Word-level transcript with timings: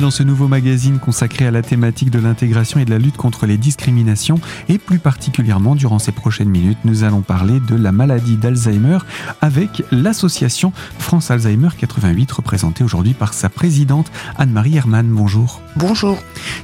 Dans 0.00 0.10
ce 0.10 0.22
nouveau 0.22 0.46
magazine 0.46 0.98
consacré 0.98 1.46
à 1.46 1.50
la 1.50 1.62
thématique 1.62 2.10
de 2.10 2.18
l'intégration 2.18 2.78
et 2.78 2.84
de 2.84 2.90
la 2.90 2.98
lutte 2.98 3.16
contre 3.16 3.46
les 3.46 3.56
discriminations. 3.56 4.38
Et 4.68 4.78
plus 4.78 4.98
particulièrement, 4.98 5.74
durant 5.74 5.98
ces 5.98 6.12
prochaines 6.12 6.50
minutes, 6.50 6.78
nous 6.84 7.02
allons 7.02 7.22
parler 7.22 7.60
de 7.60 7.74
la 7.74 7.92
maladie 7.92 8.36
d'Alzheimer 8.36 8.98
avec 9.40 9.82
l'association 9.90 10.72
France 10.98 11.30
Alzheimer 11.30 11.70
88, 11.76 12.30
représentée 12.30 12.84
aujourd'hui 12.84 13.14
par 13.14 13.32
sa 13.32 13.48
présidente 13.48 14.12
Anne-Marie 14.38 14.76
Hermann. 14.76 15.08
Bonjour. 15.08 15.60
Bonjour. 15.76 16.18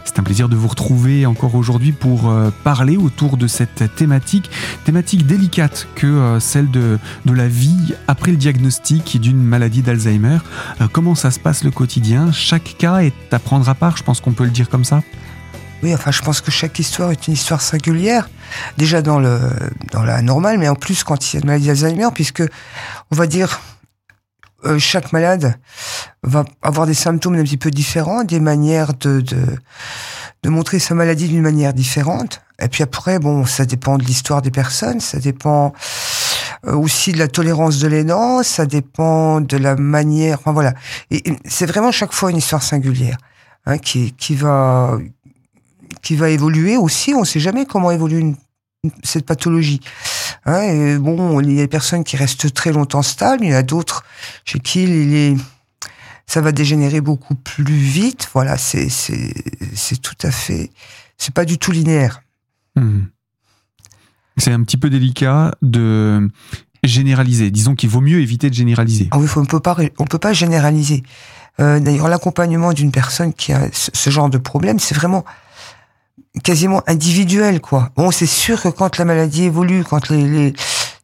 C'est 0.05 0.19
un 0.19 0.23
plaisir 0.23 0.48
de 0.48 0.56
vous 0.56 0.69
retrouver 0.69 1.27
encore 1.27 1.55
aujourd'hui 1.55 1.92
pour 1.92 2.28
euh, 2.28 2.51
parler 2.64 2.96
autour 2.96 3.37
de 3.37 3.46
cette 3.46 3.95
thématique, 3.96 4.51
thématique 4.84 5.27
délicate 5.27 5.88
que 5.95 6.06
euh, 6.06 6.41
celle 6.41 6.70
de, 6.70 6.98
de 7.24 7.33
la 7.33 7.48
vie 7.48 7.95
après 8.09 8.30
le 8.30 8.37
diagnostic 8.37 9.20
d'une 9.20 9.42
maladie 9.42 9.83
d'Alzheimer. 9.83 10.38
Euh, 10.80 10.88
comment 10.92 11.14
ça 11.14 11.30
se 11.30 11.41
passe 11.41 11.64
le 11.64 11.70
quotidien? 11.70 12.30
Chaque 12.30 12.77
cas 12.78 12.98
est 12.98 13.31
à 13.32 13.38
prendre 13.38 13.68
à 13.68 13.74
part, 13.74 13.96
je 13.96 14.02
pense 14.02 14.20
qu'on 14.20 14.32
peut 14.32 14.45
le 14.45 14.50
dire 14.50 14.68
comme 14.68 14.84
ça. 14.84 15.02
Oui, 15.82 15.92
enfin, 15.95 16.12
je 16.12 16.23
pense 16.23 16.40
que 16.40 16.50
chaque 16.50 16.78
histoire 16.78 17.10
est 17.10 17.27
une 17.27 17.34
histoire 17.34 17.60
singulière. 17.60 18.28
Déjà 18.78 19.02
dans 19.02 19.18
le 19.18 19.40
dans 19.90 20.04
la 20.04 20.23
normale, 20.23 20.59
mais 20.59 20.68
en 20.68 20.77
plus 20.77 21.02
quand 21.02 21.32
il 21.32 21.37
y 21.37 21.38
a 21.38 21.40
une 21.40 21.46
maladie 21.46 21.66
d'Alzheimer, 21.66 22.09
puisque 22.14 22.42
on 23.10 23.16
va 23.16 23.26
dire 23.26 23.60
euh, 24.64 24.78
chaque 24.78 25.12
malade 25.12 25.59
va 26.23 26.45
avoir 26.62 26.87
des 26.87 26.95
symptômes 26.95 27.34
un 27.34 27.42
petit 27.42 27.56
peu 27.56 27.70
différents, 27.73 28.23
des 28.23 28.38
manières 28.38 28.95
de, 28.95 29.20
de, 29.20 30.48
montrer 30.48 30.78
sa 30.78 30.95
maladie 30.95 31.28
d'une 31.28 31.42
manière 31.42 31.73
différente. 31.73 32.42
Et 32.60 32.68
puis 32.68 32.84
après, 32.84 33.18
bon, 33.18 33.45
ça 33.45 33.64
dépend 33.64 33.98
de 33.98 34.04
l'histoire 34.04 34.40
des 34.40 34.52
personnes, 34.52 35.01
ça 35.01 35.18
dépend 35.18 35.73
aussi 36.66 37.13
de 37.13 37.18
la 37.18 37.29
tolérance 37.29 37.79
de 37.79 37.88
l'aidant, 37.88 38.43
ça 38.43 38.66
dépend 38.66 39.41
de 39.41 39.57
la 39.57 39.77
manière. 39.77 40.38
Enfin 40.38 40.52
voilà, 40.52 40.74
c'est 41.45 41.66
vraiment 41.66 41.93
chaque 41.93 42.13
fois 42.13 42.30
une 42.30 42.37
histoire 42.37 42.63
singulière 42.63 43.19
hein, 43.66 43.79
qui 43.79 44.13
qui 44.13 44.35
va 44.35 44.99
qui 46.02 46.16
va 46.16 46.30
évoluer 46.30 46.77
aussi. 46.77 47.15
On 47.15 47.21
ne 47.21 47.24
sait 47.27 47.41
jamais 47.41 47.66
comment 47.66 47.91
évolue 47.91 48.19
une, 48.19 48.37
cette 49.02 49.27
pathologie. 49.27 49.80
Hein, 50.45 50.99
bon, 50.99 51.41
il 51.41 51.52
y 51.52 51.59
a 51.59 51.63
des 51.63 51.69
personnes 51.69 52.04
qui 52.04 52.16
restent 52.16 52.52
très 52.52 52.73
longtemps 52.73 53.02
stables, 53.02 53.45
il 53.45 53.51
y 53.51 53.54
en 53.54 53.59
a 53.59 53.63
d'autres 53.63 54.04
chez 54.45 54.59
qui 54.59 54.85
il 54.85 55.15
est, 55.15 55.37
ça 56.26 56.41
va 56.41 56.52
dégénérer 56.52 57.01
beaucoup 57.01 57.35
plus 57.35 57.74
vite. 57.74 58.29
Voilà, 58.35 58.57
c'est 58.57 58.88
c'est 58.88 59.32
c'est 59.74 60.01
tout 60.01 60.19
à 60.23 60.30
fait, 60.30 60.71
c'est 61.19 61.35
pas 61.35 61.45
du 61.45 61.59
tout 61.59 61.71
linéaire. 61.71 62.23
Hmm. 62.76 63.02
C'est 64.38 64.53
un 64.53 64.62
petit 64.62 64.78
peu 64.78 64.88
délicat 64.88 65.53
de 65.60 66.28
généraliser. 66.83 67.50
Disons 67.50 67.75
qu'il 67.75 67.88
vaut 67.88 68.00
mieux 68.00 68.21
éviter 68.21 68.50
de 68.50 68.55
généraliser. 68.55 69.09
Ah 69.11 69.19
oui, 69.19 69.28
on 69.37 69.44
peut 69.44 69.61
pas, 69.61 69.77
on 69.99 70.05
peut 70.05 70.19
pas 70.19 70.33
généraliser. 70.33 71.03
Euh, 71.61 71.81
D'ailleurs, 71.81 72.09
l'accompagnement 72.09 72.72
d'une 72.72 72.91
personne 72.91 73.33
qui 73.33 73.53
a 73.53 73.69
ce 73.72 74.11
genre 74.11 74.31
de 74.31 74.38
problème, 74.38 74.78
c'est 74.78 74.94
vraiment 74.94 75.25
quasiment 76.43 76.83
individuel, 76.87 77.60
quoi. 77.60 77.91
Bon, 77.97 78.10
c'est 78.10 78.27
sûr 78.27 78.60
que 78.62 78.69
quand 78.69 78.99
la 78.99 79.05
maladie 79.05 79.44
évolue, 79.44 79.84
quand 79.84 80.09
les, 80.09 80.27
les, 80.27 80.55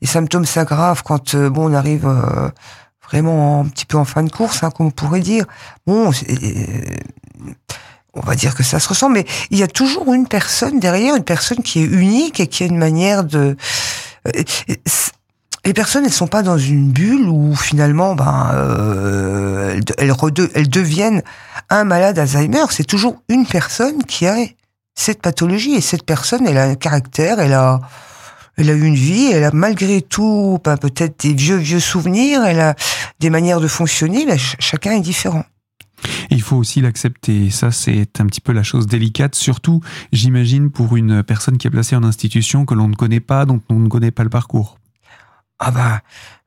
les 0.01 0.09
symptômes 0.09 0.47
s'aggravent, 0.47 1.03
quand 1.03 1.35
euh, 1.35 1.51
bon, 1.51 1.71
on 1.71 1.75
arrive 1.75 2.07
euh, 2.07 2.49
vraiment 3.09 3.61
un 3.61 3.69
petit 3.69 3.87
peu 3.87 3.99
en 3.99 4.05
fin 4.05 4.23
de 4.23 4.31
course, 4.31 4.63
hein, 4.63 4.71
comme 4.71 4.87
on 4.87 4.91
pourrait 4.91 5.21
dire, 5.21 5.45
bon, 5.87 6.11
on 8.15 8.21
va 8.21 8.35
dire 8.35 8.55
que 8.55 8.63
ça 8.63 8.81
se 8.81 8.89
ressent, 8.89 9.11
mais 9.11 9.27
il 9.51 9.59
y 9.59 9.63
a 9.63 9.69
toujours 9.69 10.13
une 10.13 10.27
personne 10.27 10.81
derrière, 10.81 11.15
une 11.15 11.25
personne 11.25 11.63
qui 11.63 11.81
est 11.81 11.87
unique 11.87 12.41
et 12.41 12.47
qui 12.47 12.65
a 12.65 12.67
une 12.67 12.79
manière 12.79 13.23
de. 13.23 13.57
Les 15.69 15.75
personnes, 15.75 16.07
elles 16.07 16.13
sont 16.15 16.29
pas 16.29 16.43
dans 16.43 16.57
une 16.57 16.93
bulle 16.93 17.29
où 17.29 17.55
finalement, 17.55 18.15
ben, 18.15 18.53
euh, 18.55 19.79
elles, 19.99 20.15
elles, 20.55 20.69
deviennent 20.71 21.23
un 21.69 21.85
malade 21.85 22.19
Alzheimer. 22.19 22.65
C'est 22.71 22.87
toujours 22.87 23.23
une 23.29 23.45
personne 23.45 24.03
qui 24.05 24.27
a 24.27 24.37
cette 24.95 25.21
pathologie 25.21 25.75
et 25.75 25.83
cette 25.83 26.07
personne, 26.07 26.47
elle 26.47 26.57
a 26.57 26.65
un 26.65 26.75
caractère, 26.75 27.39
elle 27.39 27.53
a, 27.53 27.81
elle 28.57 28.71
a 28.71 28.73
une 28.73 28.95
vie, 28.95 29.27
elle 29.31 29.45
a 29.45 29.51
malgré 29.53 30.01
tout, 30.01 30.59
ben, 30.65 30.79
peut-être 30.79 31.21
des 31.21 31.35
vieux 31.35 31.57
vieux 31.57 31.81
souvenirs, 31.81 32.45
elle 32.45 32.61
a 32.61 32.75
des 33.21 33.29
manières 33.29 33.61
de 33.61 33.69
fonctionner. 33.69 34.25
Ben, 34.25 34.39
ch 34.39 34.57
chacun 34.61 34.93
est 34.93 35.03
différent. 35.03 35.45
Il 36.31 36.41
faut 36.41 36.57
aussi 36.57 36.81
l'accepter. 36.81 37.51
Ça, 37.51 37.73
c'est 37.73 38.23
un 38.23 38.25
petit 38.25 38.41
peu 38.41 38.53
la 38.53 38.63
chose 38.63 38.87
délicate, 38.87 39.35
surtout, 39.35 39.83
j'imagine, 40.15 40.71
pour 40.71 40.97
une 40.97 41.23
personne 41.23 41.59
qui 41.59 41.67
est 41.67 41.71
placée 41.71 41.95
en 41.95 42.05
institution 42.05 42.65
que 42.65 42.73
l'on 42.73 42.89
ne 42.89 42.95
connaît 42.95 43.21
pas, 43.21 43.45
dont 43.45 43.61
on 43.69 43.75
ne 43.75 43.89
connaît 43.89 44.13
pas 44.13 44.25
le 44.25 44.31
parcours. 44.31 44.78
Ah 45.59 45.71
bah, 45.71 46.01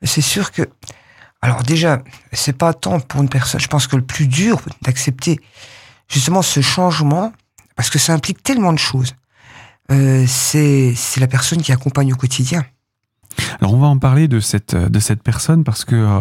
c'est 0.03 0.21
sûr 0.21 0.51
que. 0.51 0.63
Alors 1.41 1.63
déjà, 1.63 2.03
c'est 2.31 2.57
pas 2.57 2.73
tant 2.73 2.99
pour 2.99 3.21
une 3.21 3.29
personne. 3.29 3.59
Je 3.59 3.67
pense 3.67 3.87
que 3.87 3.95
le 3.95 4.03
plus 4.03 4.27
dur 4.27 4.61
d'accepter 4.83 5.39
justement 6.07 6.41
ce 6.41 6.61
changement, 6.61 7.33
parce 7.75 7.89
que 7.89 7.97
ça 7.97 8.13
implique 8.13 8.43
tellement 8.43 8.73
de 8.73 8.79
choses. 8.79 9.15
Euh, 9.91 10.25
c'est 10.27 10.93
la 11.17 11.27
personne 11.27 11.61
qui 11.61 11.71
accompagne 11.71 12.13
au 12.13 12.15
quotidien. 12.15 12.63
Alors 13.59 13.73
on 13.73 13.79
va 13.79 13.87
en 13.87 13.97
parler 13.97 14.27
de 14.27 14.39
cette 14.39 14.75
de 14.75 14.99
cette 14.99 15.23
personne 15.23 15.63
parce 15.63 15.85
que 15.85 15.95
euh, 15.95 16.19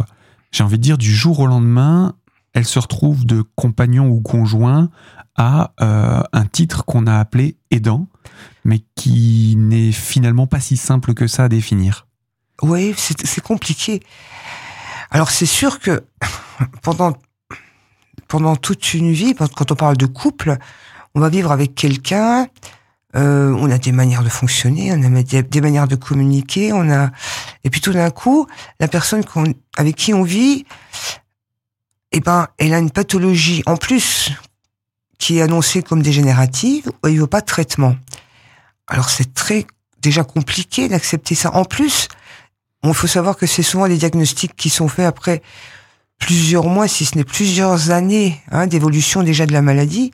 j'ai 0.52 0.64
envie 0.64 0.78
de 0.78 0.82
dire 0.82 0.98
du 0.98 1.12
jour 1.14 1.40
au 1.40 1.46
lendemain, 1.46 2.14
elle 2.52 2.64
se 2.64 2.78
retrouve 2.78 3.26
de 3.26 3.42
compagnon 3.56 4.08
ou 4.08 4.20
conjoint 4.20 4.90
à 5.36 5.72
euh, 5.80 6.22
un 6.32 6.44
titre 6.46 6.84
qu'on 6.84 7.06
a 7.06 7.18
appelé 7.18 7.56
aidant, 7.70 8.08
mais 8.64 8.80
qui 8.94 9.54
n'est 9.56 9.92
finalement 9.92 10.46
pas 10.46 10.60
si 10.60 10.76
simple 10.76 11.14
que 11.14 11.26
ça 11.26 11.44
à 11.44 11.48
définir. 11.48 12.06
Oui, 12.62 12.94
c'est 12.96 13.40
compliqué. 13.40 14.02
Alors 15.10 15.30
c'est 15.30 15.46
sûr 15.46 15.78
que 15.80 16.04
pendant 16.82 17.14
pendant 18.28 18.54
toute 18.54 18.94
une 18.94 19.12
vie, 19.12 19.34
quand 19.34 19.72
on 19.72 19.74
parle 19.74 19.96
de 19.96 20.06
couple, 20.06 20.56
on 21.14 21.20
va 21.20 21.28
vivre 21.28 21.50
avec 21.50 21.74
quelqu'un. 21.74 22.46
Euh, 23.16 23.52
on 23.58 23.68
a 23.72 23.78
des 23.78 23.90
manières 23.90 24.22
de 24.22 24.28
fonctionner, 24.28 24.92
on 24.92 25.16
a 25.16 25.22
des 25.22 25.60
manières 25.60 25.88
de 25.88 25.96
communiquer, 25.96 26.72
on 26.72 26.88
a 26.88 27.10
et 27.64 27.70
puis 27.70 27.80
tout 27.80 27.92
d'un 27.92 28.10
coup, 28.10 28.46
la 28.78 28.86
personne 28.86 29.24
avec 29.76 29.96
qui 29.96 30.14
on 30.14 30.22
vit, 30.22 30.64
eh 32.12 32.20
ben, 32.20 32.46
elle 32.58 32.72
a 32.72 32.78
une 32.78 32.92
pathologie 32.92 33.64
en 33.66 33.76
plus 33.76 34.30
qui 35.18 35.38
est 35.38 35.42
annoncée 35.42 35.82
comme 35.82 36.02
dégénérative, 36.02 36.90
où 37.02 37.08
il 37.08 37.18
n'y 37.18 37.22
a 37.22 37.26
pas 37.26 37.40
de 37.40 37.46
traitement. 37.46 37.96
Alors 38.86 39.10
c'est 39.10 39.34
très 39.34 39.66
déjà 40.00 40.22
compliqué 40.22 40.88
d'accepter 40.88 41.34
ça. 41.34 41.54
En 41.54 41.64
plus, 41.64 42.08
il 42.84 42.94
faut 42.94 43.06
savoir 43.06 43.36
que 43.36 43.46
c'est 43.46 43.62
souvent 43.62 43.88
des 43.88 43.96
diagnostics 43.96 44.56
qui 44.56 44.70
sont 44.70 44.88
faits 44.88 45.06
après 45.06 45.42
plusieurs 46.18 46.66
mois, 46.66 46.86
si 46.88 47.04
ce 47.04 47.16
n'est 47.16 47.24
plusieurs 47.24 47.90
années 47.90 48.40
hein, 48.50 48.66
d'évolution 48.66 49.22
déjà 49.22 49.46
de 49.46 49.52
la 49.52 49.62
maladie, 49.62 50.12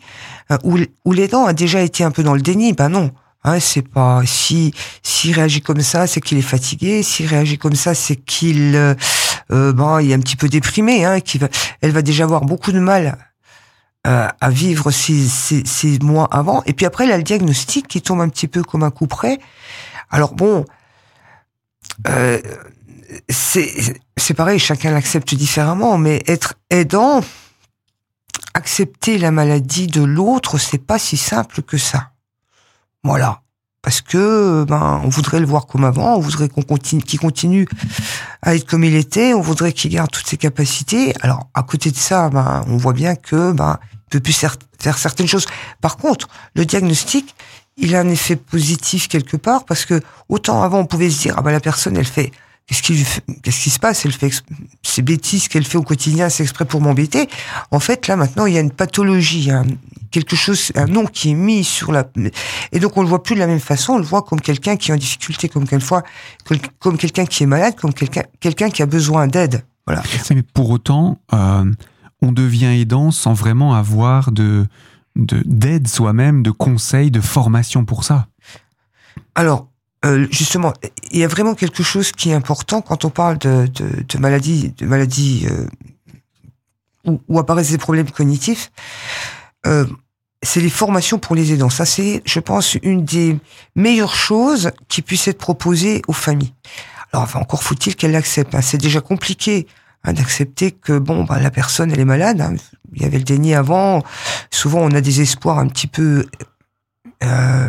euh, 0.51 0.59
où, 0.63 0.79
où 1.05 1.13
l'aidant 1.13 1.47
a 1.47 1.53
déjà 1.53 1.81
été 1.81 2.05
un 2.05 2.11
peu 2.11 2.23
dans 2.23 2.35
le 2.35 2.41
déni. 2.41 2.73
Ben 2.73 2.89
non, 2.89 3.11
hein, 3.45 3.59
c'est 3.61 3.83
pas 3.83 4.23
si 4.25 4.73
s'il 5.03 5.35
réagit 5.35 5.63
comme 5.63 5.81
ça, 5.81 6.07
c'est 6.07 6.21
qu'il 6.21 6.39
est 6.39 6.43
fatigué. 6.43 7.03
S'il 7.03 7.27
réagit 7.27 7.59
comme 7.59 7.75
ça, 7.75 7.95
c'est 7.95 8.17
qu'il 8.17 8.77
euh, 8.77 8.95
euh, 9.53 9.73
bon, 9.73 9.99
il 9.99 10.11
est 10.11 10.15
un 10.15 10.21
petit 10.21 10.37
peu 10.37 10.49
déprimé. 10.49 11.05
Hein, 11.05 11.19
va, 11.41 11.49
elle 11.81 11.93
va 11.93 12.03
déjà 12.03 12.25
avoir 12.25 12.43
beaucoup 12.43 12.73
de 12.73 12.81
mal 12.81 13.19
euh, 14.07 14.29
à 14.41 14.51
vivre 14.51 14.91
ces, 14.91 15.27
ces, 15.27 15.65
ces, 15.65 15.99
mois 16.01 16.29
avant. 16.31 16.63
Et 16.67 16.73
puis 16.73 16.87
après, 16.87 17.05
elle 17.05 17.13
a 17.13 17.17
le 17.17 17.23
diagnostic 17.23 17.89
qui 17.89 18.03
tombe 18.03 18.21
un 18.21 18.29
petit 18.29 18.49
peu 18.49 18.63
comme 18.63 18.83
un 18.83 18.91
coup 18.91 19.07
près. 19.07 19.39
Alors 20.11 20.35
bon, 20.35 20.65
euh, 22.09 22.41
c'est 23.29 24.35
pareil, 24.35 24.59
chacun 24.59 24.91
l'accepte 24.93 25.35
différemment, 25.35 25.99
mais 25.99 26.23
être 26.27 26.55
aidant, 26.71 27.21
accepter 28.55 29.19
la 29.19 29.31
maladie 29.31 29.87
de 29.87 30.03
l'autre, 30.03 30.59
c'est 30.59 30.85
pas 30.85 30.99
si 30.99 31.17
simple 31.17 31.63
que 31.63 31.79
ça. 31.79 32.11
Voilà. 33.05 33.43
Parce 33.83 34.01
que 34.01 34.65
ben 34.65 35.01
on 35.05 35.09
voudrait 35.09 35.39
le 35.39 35.47
voir 35.47 35.69
comme 35.69 35.85
avant, 35.85 36.17
on 36.17 36.19
voudrait 36.19 36.49
qu'on 36.49 36.63
continue, 36.63 37.03
qu'il 37.03 37.21
continue 37.21 37.69
à 38.43 38.57
être 38.57 38.67
comme 38.67 38.83
il 38.83 38.97
était, 38.97 39.33
on 39.33 39.41
voudrait 39.41 39.73
qu'il 39.73 39.93
garde 39.93 40.11
toutes 40.11 40.27
ses 40.27 40.37
capacités. 40.37 41.15
Alors 41.21 41.49
à 41.55 41.63
côté 41.63 41.93
de 41.93 41.97
ça, 41.97 42.29
ben 42.29 42.65
on 42.67 42.79
voit 42.79 42.95
bien 42.95 43.15
que 43.15 43.53
ben 43.53 43.79
il 43.93 44.11
peut 44.11 44.21
plus 44.21 44.33
faire 44.33 44.99
certaines 44.99 45.29
choses. 45.29 45.47
Par 45.81 45.99
contre, 45.99 46.27
le 46.57 46.67
diagnostic, 46.67 47.37
il 47.77 47.95
a 47.95 48.01
un 48.01 48.09
effet 48.09 48.37
positif 48.37 49.09
quelque 49.09 49.37
part 49.37 49.65
parce 49.65 49.85
que 49.85 50.01
autant 50.29 50.63
avant 50.63 50.81
on 50.81 50.87
pouvait 50.87 51.11
se 51.11 51.23
dire 51.23 51.35
ah 51.37 51.43
ben 51.43 51.53
la 51.53 51.61
personne 51.61 51.97
elle 51.97 52.07
fait 52.07 52.33
Qu'est-ce 52.67 52.83
qui, 52.83 53.05
qu'est-ce 53.43 53.63
qui 53.63 53.71
se 53.71 53.79
passe? 53.79 54.05
Elle 54.07 54.13
fait 54.13 54.43
ces 54.83 55.01
bêtises 55.01 55.47
qu'elle 55.47 55.65
fait 55.65 55.79
au 55.79 55.85
quotidien, 55.85 56.29
c'est 56.29 56.43
exprès 56.43 56.65
pour 56.65 56.81
m'embêter. 56.81 57.29
En 57.71 57.79
fait, 57.79 58.09
là 58.09 58.17
maintenant, 58.17 58.47
il 58.47 58.55
y 58.55 58.59
a 58.59 58.61
une 58.61 58.73
pathologie, 58.73 59.53
hein, 59.53 59.65
quelque 60.11 60.35
chose, 60.35 60.73
un 60.75 60.87
nom 60.87 61.07
qui 61.07 61.31
est 61.31 61.35
mis 61.35 61.63
sur 61.63 61.93
la. 61.93 62.11
Et 62.73 62.81
donc, 62.81 62.97
on 62.97 63.03
le 63.03 63.09
voit 63.09 63.23
plus 63.23 63.37
de 63.37 63.41
la 63.41 63.47
même 63.47 63.61
façon. 63.61 63.93
On 63.93 63.99
le 63.99 64.05
voit 64.05 64.23
comme 64.23 64.41
quelqu'un 64.41 64.77
qui 64.77 64.91
est 64.91 64.95
en 64.95 64.97
difficulté, 64.97 65.49
comme 65.49 65.69
quelquefois, 65.69 66.03
comme 66.81 66.99
quelqu'un 66.99 67.25
qui 67.25 67.45
est 67.45 67.47
malade, 67.47 67.77
comme 67.77 67.95
quelqu'un, 67.95 68.25
quelqu'un 68.41 68.69
qui 68.69 68.83
a 68.83 68.87
besoin 68.87 69.29
d'aide. 69.29 69.63
Voilà. 69.87 70.03
Mais 70.31 70.43
pour 70.43 70.71
autant, 70.71 71.21
euh, 71.35 71.71
on 72.21 72.33
devient 72.33 72.81
aidant 72.81 73.13
sans 73.13 73.33
vraiment 73.33 73.75
avoir 73.75 74.33
de 74.33 74.67
d'aide 75.17 75.89
soi-même, 75.89 76.43
de 76.43 76.51
conseils, 76.51 77.11
de 77.11 77.21
formation 77.21 77.85
pour 77.85 78.05
ça. 78.05 78.29
Alors, 79.35 79.69
euh, 80.05 80.27
justement, 80.31 80.73
il 81.11 81.19
y 81.19 81.25
a 81.25 81.29
vraiment 81.29 81.55
quelque 81.55 81.83
chose 81.83 82.13
qui 82.13 82.31
est 82.31 82.35
important 82.35 82.83
quand 82.83 83.05
on 83.05 83.11
parle 83.11 83.39
de, 83.39 83.67
de, 83.67 84.19
maladies, 84.19 84.73
de 84.79 84.87
euh, 85.47 85.67
où, 87.29 87.39
apparaissent 87.39 87.71
des 87.71 87.79
problèmes 87.79 88.11
cognitifs. 88.11 88.71
euh, 89.67 89.87
c'est 90.43 90.61
les 90.61 90.71
formations 90.71 91.19
pour 91.19 91.35
les 91.35 91.53
aidants. 91.53 91.71
Ça, 91.71 91.87
c'est, 91.87 92.23
je 92.25 92.39
pense, 92.41 92.75
une 92.83 93.05
des 93.05 93.39
meilleures 93.75 94.15
choses 94.15 94.71
qui 94.87 95.03
puissent 95.03 95.27
être 95.29 95.39
proposées 95.39 96.03
aux 96.09 96.13
familles. 96.13 96.53
Alors, 97.13 97.29
encore 97.37 97.63
faut-il 97.63 97.97
qu'elles 97.97 98.13
l'acceptent. 98.13 98.55
Hein. 98.55 98.61
C'est 98.61 98.79
déjà 98.79 99.01
compliqué 99.01 99.67
d'accepter 100.13 100.71
que 100.71 100.99
bon, 100.99 101.25
bah, 101.25 101.41
la 101.41 101.51
personne, 101.51 101.91
elle 101.93 102.01
est 102.01 102.05
malade. 102.05 102.41
Hein. 102.41 102.55
Il 102.95 103.03
y 103.03 103.05
avait 103.05 103.19
le 103.19 103.25
déni 103.25 103.55
avant. 103.55 104.03
Souvent, 104.51 104.81
on 104.81 104.91
a 104.91 105.01
des 105.01 105.21
espoirs 105.21 105.59
un 105.59 105.69
petit 105.69 105.87
peu 105.87 106.27
euh, 107.25 107.69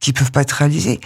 qui 0.00 0.12
peuvent 0.12 0.32
pas 0.32 0.42
être 0.42 0.52
réalisés. 0.52 1.00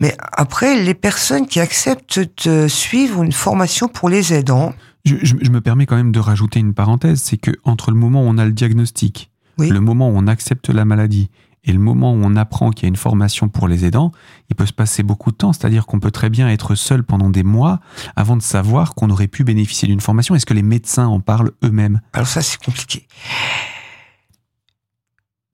Mais 0.00 0.16
après, 0.32 0.82
les 0.82 0.94
personnes 0.94 1.46
qui 1.46 1.60
acceptent 1.60 2.20
de 2.46 2.68
suivre 2.68 3.22
une 3.22 3.32
formation 3.32 3.88
pour 3.88 4.08
les 4.08 4.32
aidants. 4.32 4.72
Je, 5.04 5.16
je 5.22 5.50
me 5.50 5.60
permets 5.60 5.86
quand 5.86 5.96
même 5.96 6.12
de 6.12 6.20
rajouter 6.20 6.60
une 6.60 6.74
parenthèse, 6.74 7.20
c'est 7.22 7.36
que 7.36 7.50
entre 7.64 7.90
le 7.90 7.96
moment 7.96 8.22
où 8.22 8.26
on 8.26 8.38
a 8.38 8.44
le 8.44 8.52
diagnostic, 8.52 9.30
le 9.58 9.80
moment 9.80 10.08
où 10.08 10.14
on 10.16 10.26
accepte 10.26 10.70
la 10.70 10.84
maladie 10.84 11.30
et 11.64 11.72
le 11.72 11.78
moment 11.78 12.12
où 12.12 12.20
on 12.22 12.36
apprend 12.36 12.70
qu'il 12.70 12.84
y 12.84 12.86
a 12.86 12.88
une 12.88 12.96
formation 12.96 13.48
pour 13.48 13.68
les 13.68 13.84
aidants, 13.84 14.12
il 14.48 14.56
peut 14.56 14.66
se 14.66 14.72
passer 14.72 15.02
beaucoup 15.02 15.30
de 15.30 15.36
temps. 15.36 15.52
C'est-à-dire 15.52 15.86
qu'on 15.86 16.00
peut 16.00 16.10
très 16.10 16.30
bien 16.30 16.48
être 16.48 16.74
seul 16.74 17.02
pendant 17.04 17.28
des 17.28 17.42
mois 17.42 17.80
avant 18.16 18.36
de 18.36 18.42
savoir 18.42 18.94
qu'on 18.94 19.10
aurait 19.10 19.28
pu 19.28 19.44
bénéficier 19.44 19.86
d'une 19.86 20.00
formation. 20.00 20.34
Est-ce 20.34 20.46
que 20.46 20.54
les 20.54 20.62
médecins 20.62 21.06
en 21.06 21.20
parlent 21.20 21.52
eux-mêmes? 21.62 22.00
Alors 22.14 22.28
ça, 22.28 22.40
c'est 22.40 22.62
compliqué. 22.62 23.06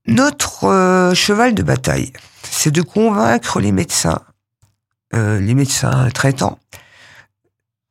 Notre 0.07 0.65
euh, 0.65 1.15
cheval 1.15 1.55
de 1.55 1.65
bataille, 1.65 2.13
c'est 2.45 2.71
de 2.71 2.83
convaincre 2.83 3.59
les 3.59 3.73
médecins, 3.73 4.21
euh, 5.15 5.41
les 5.41 5.55
médecins 5.55 6.09
traitants, 6.11 6.61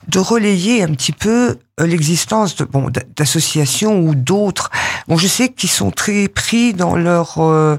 de 0.07 0.19
relayer 0.19 0.83
un 0.83 0.93
petit 0.93 1.11
peu 1.11 1.57
euh, 1.79 1.87
l'existence 1.87 2.55
de 2.55 2.65
bon 2.65 2.89
d'associations 3.15 3.99
ou 3.99 4.15
d'autres. 4.15 4.69
Bon, 5.07 5.17
je 5.17 5.27
sais 5.27 5.49
qu'ils 5.49 5.69
sont 5.69 5.91
très 5.91 6.27
pris 6.27 6.73
dans 6.73 6.95
leur 6.95 7.39
euh, 7.39 7.77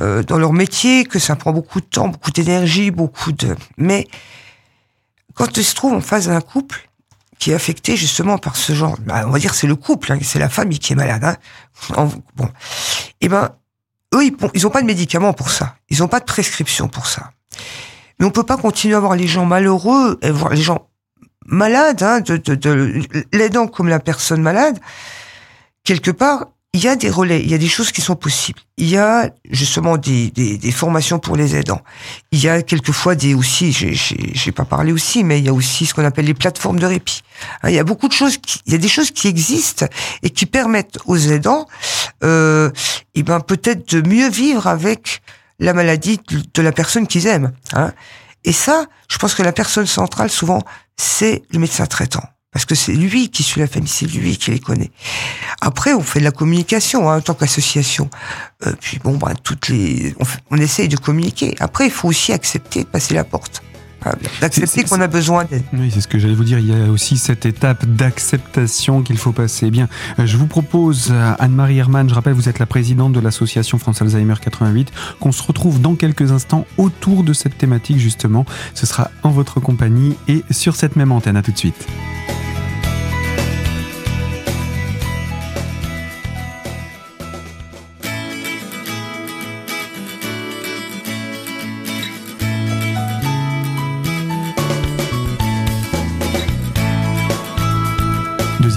euh, 0.00 0.22
dans 0.22 0.38
leur 0.38 0.52
métier, 0.52 1.04
que 1.04 1.18
ça 1.18 1.36
prend 1.36 1.52
beaucoup 1.52 1.80
de 1.80 1.86
temps, 1.86 2.08
beaucoup 2.08 2.30
d'énergie, 2.30 2.90
beaucoup 2.90 3.32
de. 3.32 3.56
Mais 3.76 4.06
quand 5.34 5.52
tu 5.52 5.62
se 5.62 5.74
trouve 5.74 5.94
en 5.94 6.00
face 6.00 6.26
d'un 6.26 6.40
couple 6.40 6.88
qui 7.38 7.52
est 7.52 7.54
affecté 7.54 7.96
justement 7.96 8.38
par 8.38 8.56
ce 8.56 8.72
genre, 8.72 8.96
bah, 9.00 9.24
on 9.26 9.30
va 9.30 9.38
dire 9.38 9.54
c'est 9.54 9.66
le 9.66 9.76
couple, 9.76 10.12
hein, 10.12 10.18
c'est 10.22 10.38
la 10.38 10.48
famille 10.48 10.78
qui 10.78 10.92
est 10.92 10.96
malade. 10.96 11.24
Hein. 11.24 12.08
Bon, 12.36 12.46
et 12.46 12.50
eh 13.22 13.28
ben 13.28 13.50
eux 14.14 14.24
ils, 14.24 14.36
ils 14.54 14.66
ont 14.66 14.70
pas 14.70 14.80
de 14.80 14.86
médicaments 14.86 15.32
pour 15.32 15.50
ça, 15.50 15.76
ils 15.90 16.02
ont 16.02 16.08
pas 16.08 16.20
de 16.20 16.24
prescription 16.24 16.88
pour 16.88 17.06
ça. 17.06 17.30
Mais 18.18 18.26
on 18.26 18.30
peut 18.30 18.42
pas 18.42 18.56
continuer 18.56 18.96
à 18.96 19.00
voir 19.00 19.14
les 19.14 19.28
gens 19.28 19.46
malheureux 19.46 20.18
et 20.22 20.30
voir 20.30 20.52
les 20.52 20.62
gens 20.62 20.87
malade, 21.48 22.02
hein, 22.02 22.20
de, 22.20 22.36
de, 22.36 22.54
de 22.54 23.02
l'aidant 23.32 23.66
comme 23.66 23.88
la 23.88 24.00
personne 24.00 24.42
malade, 24.42 24.78
quelque 25.82 26.10
part, 26.10 26.46
il 26.74 26.80
y 26.84 26.88
a 26.88 26.96
des 26.96 27.08
relais, 27.08 27.40
il 27.42 27.50
y 27.50 27.54
a 27.54 27.58
des 27.58 27.68
choses 27.68 27.92
qui 27.92 28.02
sont 28.02 28.14
possibles. 28.14 28.60
Il 28.76 28.88
y 28.88 28.98
a 28.98 29.30
justement 29.50 29.96
des, 29.96 30.30
des, 30.30 30.58
des 30.58 30.70
formations 30.70 31.18
pour 31.18 31.34
les 31.34 31.56
aidants. 31.56 31.80
Il 32.30 32.40
y 32.40 32.48
a 32.48 32.60
quelquefois 32.62 33.14
des 33.14 33.34
aussi, 33.34 33.72
j'ai 33.72 34.52
pas 34.52 34.66
parlé 34.66 34.92
aussi, 34.92 35.24
mais 35.24 35.38
il 35.38 35.46
y 35.46 35.48
a 35.48 35.54
aussi 35.54 35.86
ce 35.86 35.94
qu'on 35.94 36.04
appelle 36.04 36.26
les 36.26 36.34
plateformes 36.34 36.78
de 36.78 36.84
répit. 36.84 37.22
Hein, 37.62 37.70
il 37.70 37.74
y 37.74 37.78
a 37.78 37.84
beaucoup 37.84 38.06
de 38.06 38.12
choses, 38.12 38.36
qui, 38.36 38.60
il 38.66 38.72
y 38.72 38.76
a 38.76 38.78
des 38.78 38.88
choses 38.88 39.10
qui 39.10 39.28
existent 39.28 39.86
et 40.22 40.28
qui 40.28 40.44
permettent 40.44 40.98
aux 41.06 41.16
aidants, 41.16 41.66
euh, 42.22 42.70
et 43.14 43.22
ben 43.22 43.40
peut-être 43.40 43.94
de 43.94 44.06
mieux 44.06 44.28
vivre 44.28 44.66
avec 44.66 45.22
la 45.58 45.72
maladie 45.72 46.20
de 46.54 46.62
la 46.62 46.72
personne 46.72 47.06
qu'ils 47.06 47.26
aiment. 47.26 47.52
Hein. 47.72 47.92
Et 48.44 48.52
ça, 48.52 48.84
je 49.18 49.20
pense 49.20 49.34
que 49.34 49.42
la 49.42 49.50
personne 49.50 49.86
centrale, 49.86 50.30
souvent, 50.30 50.62
c'est 50.96 51.42
le 51.50 51.58
médecin 51.58 51.86
traitant. 51.86 52.22
Parce 52.52 52.64
que 52.64 52.76
c'est 52.76 52.92
lui 52.92 53.30
qui 53.30 53.42
suit 53.42 53.58
la 53.58 53.66
famille, 53.66 53.88
c'est 53.88 54.06
lui 54.06 54.36
qui 54.36 54.52
les 54.52 54.60
connaît. 54.60 54.92
Après, 55.60 55.92
on 55.92 56.02
fait 56.02 56.20
de 56.20 56.24
la 56.24 56.30
communication 56.30 57.10
hein, 57.10 57.16
en 57.16 57.20
tant 57.20 57.34
qu'association. 57.34 58.10
Euh, 58.64 58.72
puis 58.80 59.00
bon, 59.02 59.16
bah, 59.16 59.32
toutes 59.42 59.70
les, 59.70 60.14
on, 60.20 60.24
on 60.52 60.56
essaye 60.56 60.86
de 60.86 60.96
communiquer. 60.96 61.56
Après, 61.58 61.86
il 61.86 61.90
faut 61.90 62.06
aussi 62.06 62.32
accepter 62.32 62.84
de 62.84 62.88
passer 62.88 63.12
la 63.12 63.24
porte 63.24 63.60
d'accepter 64.40 64.84
qu'on 64.84 65.00
a 65.00 65.06
besoin 65.06 65.44
d'aide. 65.44 65.64
Oui, 65.72 65.90
c'est 65.92 66.00
ce 66.00 66.08
que 66.08 66.18
j'allais 66.18 66.34
vous 66.34 66.44
dire. 66.44 66.58
Il 66.58 66.66
y 66.66 66.74
a 66.74 66.90
aussi 66.90 67.18
cette 67.18 67.46
étape 67.46 67.84
d'acceptation 67.86 69.02
qu'il 69.02 69.18
faut 69.18 69.32
passer. 69.32 69.66
Eh 69.66 69.70
bien, 69.70 69.88
euh, 70.18 70.26
je 70.26 70.36
vous 70.36 70.46
propose, 70.46 71.08
euh, 71.10 71.34
Anne-Marie 71.38 71.78
Hermann, 71.78 72.08
je 72.08 72.14
rappelle, 72.14 72.32
vous 72.32 72.48
êtes 72.48 72.58
la 72.58 72.66
présidente 72.66 73.12
de 73.12 73.20
l'association 73.20 73.78
France 73.78 74.02
Alzheimer 74.02 74.34
88, 74.40 74.92
qu'on 75.20 75.32
se 75.32 75.42
retrouve 75.42 75.80
dans 75.80 75.94
quelques 75.94 76.32
instants 76.32 76.66
autour 76.76 77.24
de 77.24 77.32
cette 77.32 77.58
thématique, 77.58 77.98
justement. 77.98 78.46
Ce 78.74 78.86
sera 78.86 79.10
en 79.22 79.30
votre 79.30 79.60
compagnie 79.60 80.16
et 80.28 80.44
sur 80.50 80.76
cette 80.76 80.96
même 80.96 81.12
antenne. 81.12 81.36
À 81.36 81.42
tout 81.42 81.52
de 81.52 81.58
suite. 81.58 81.86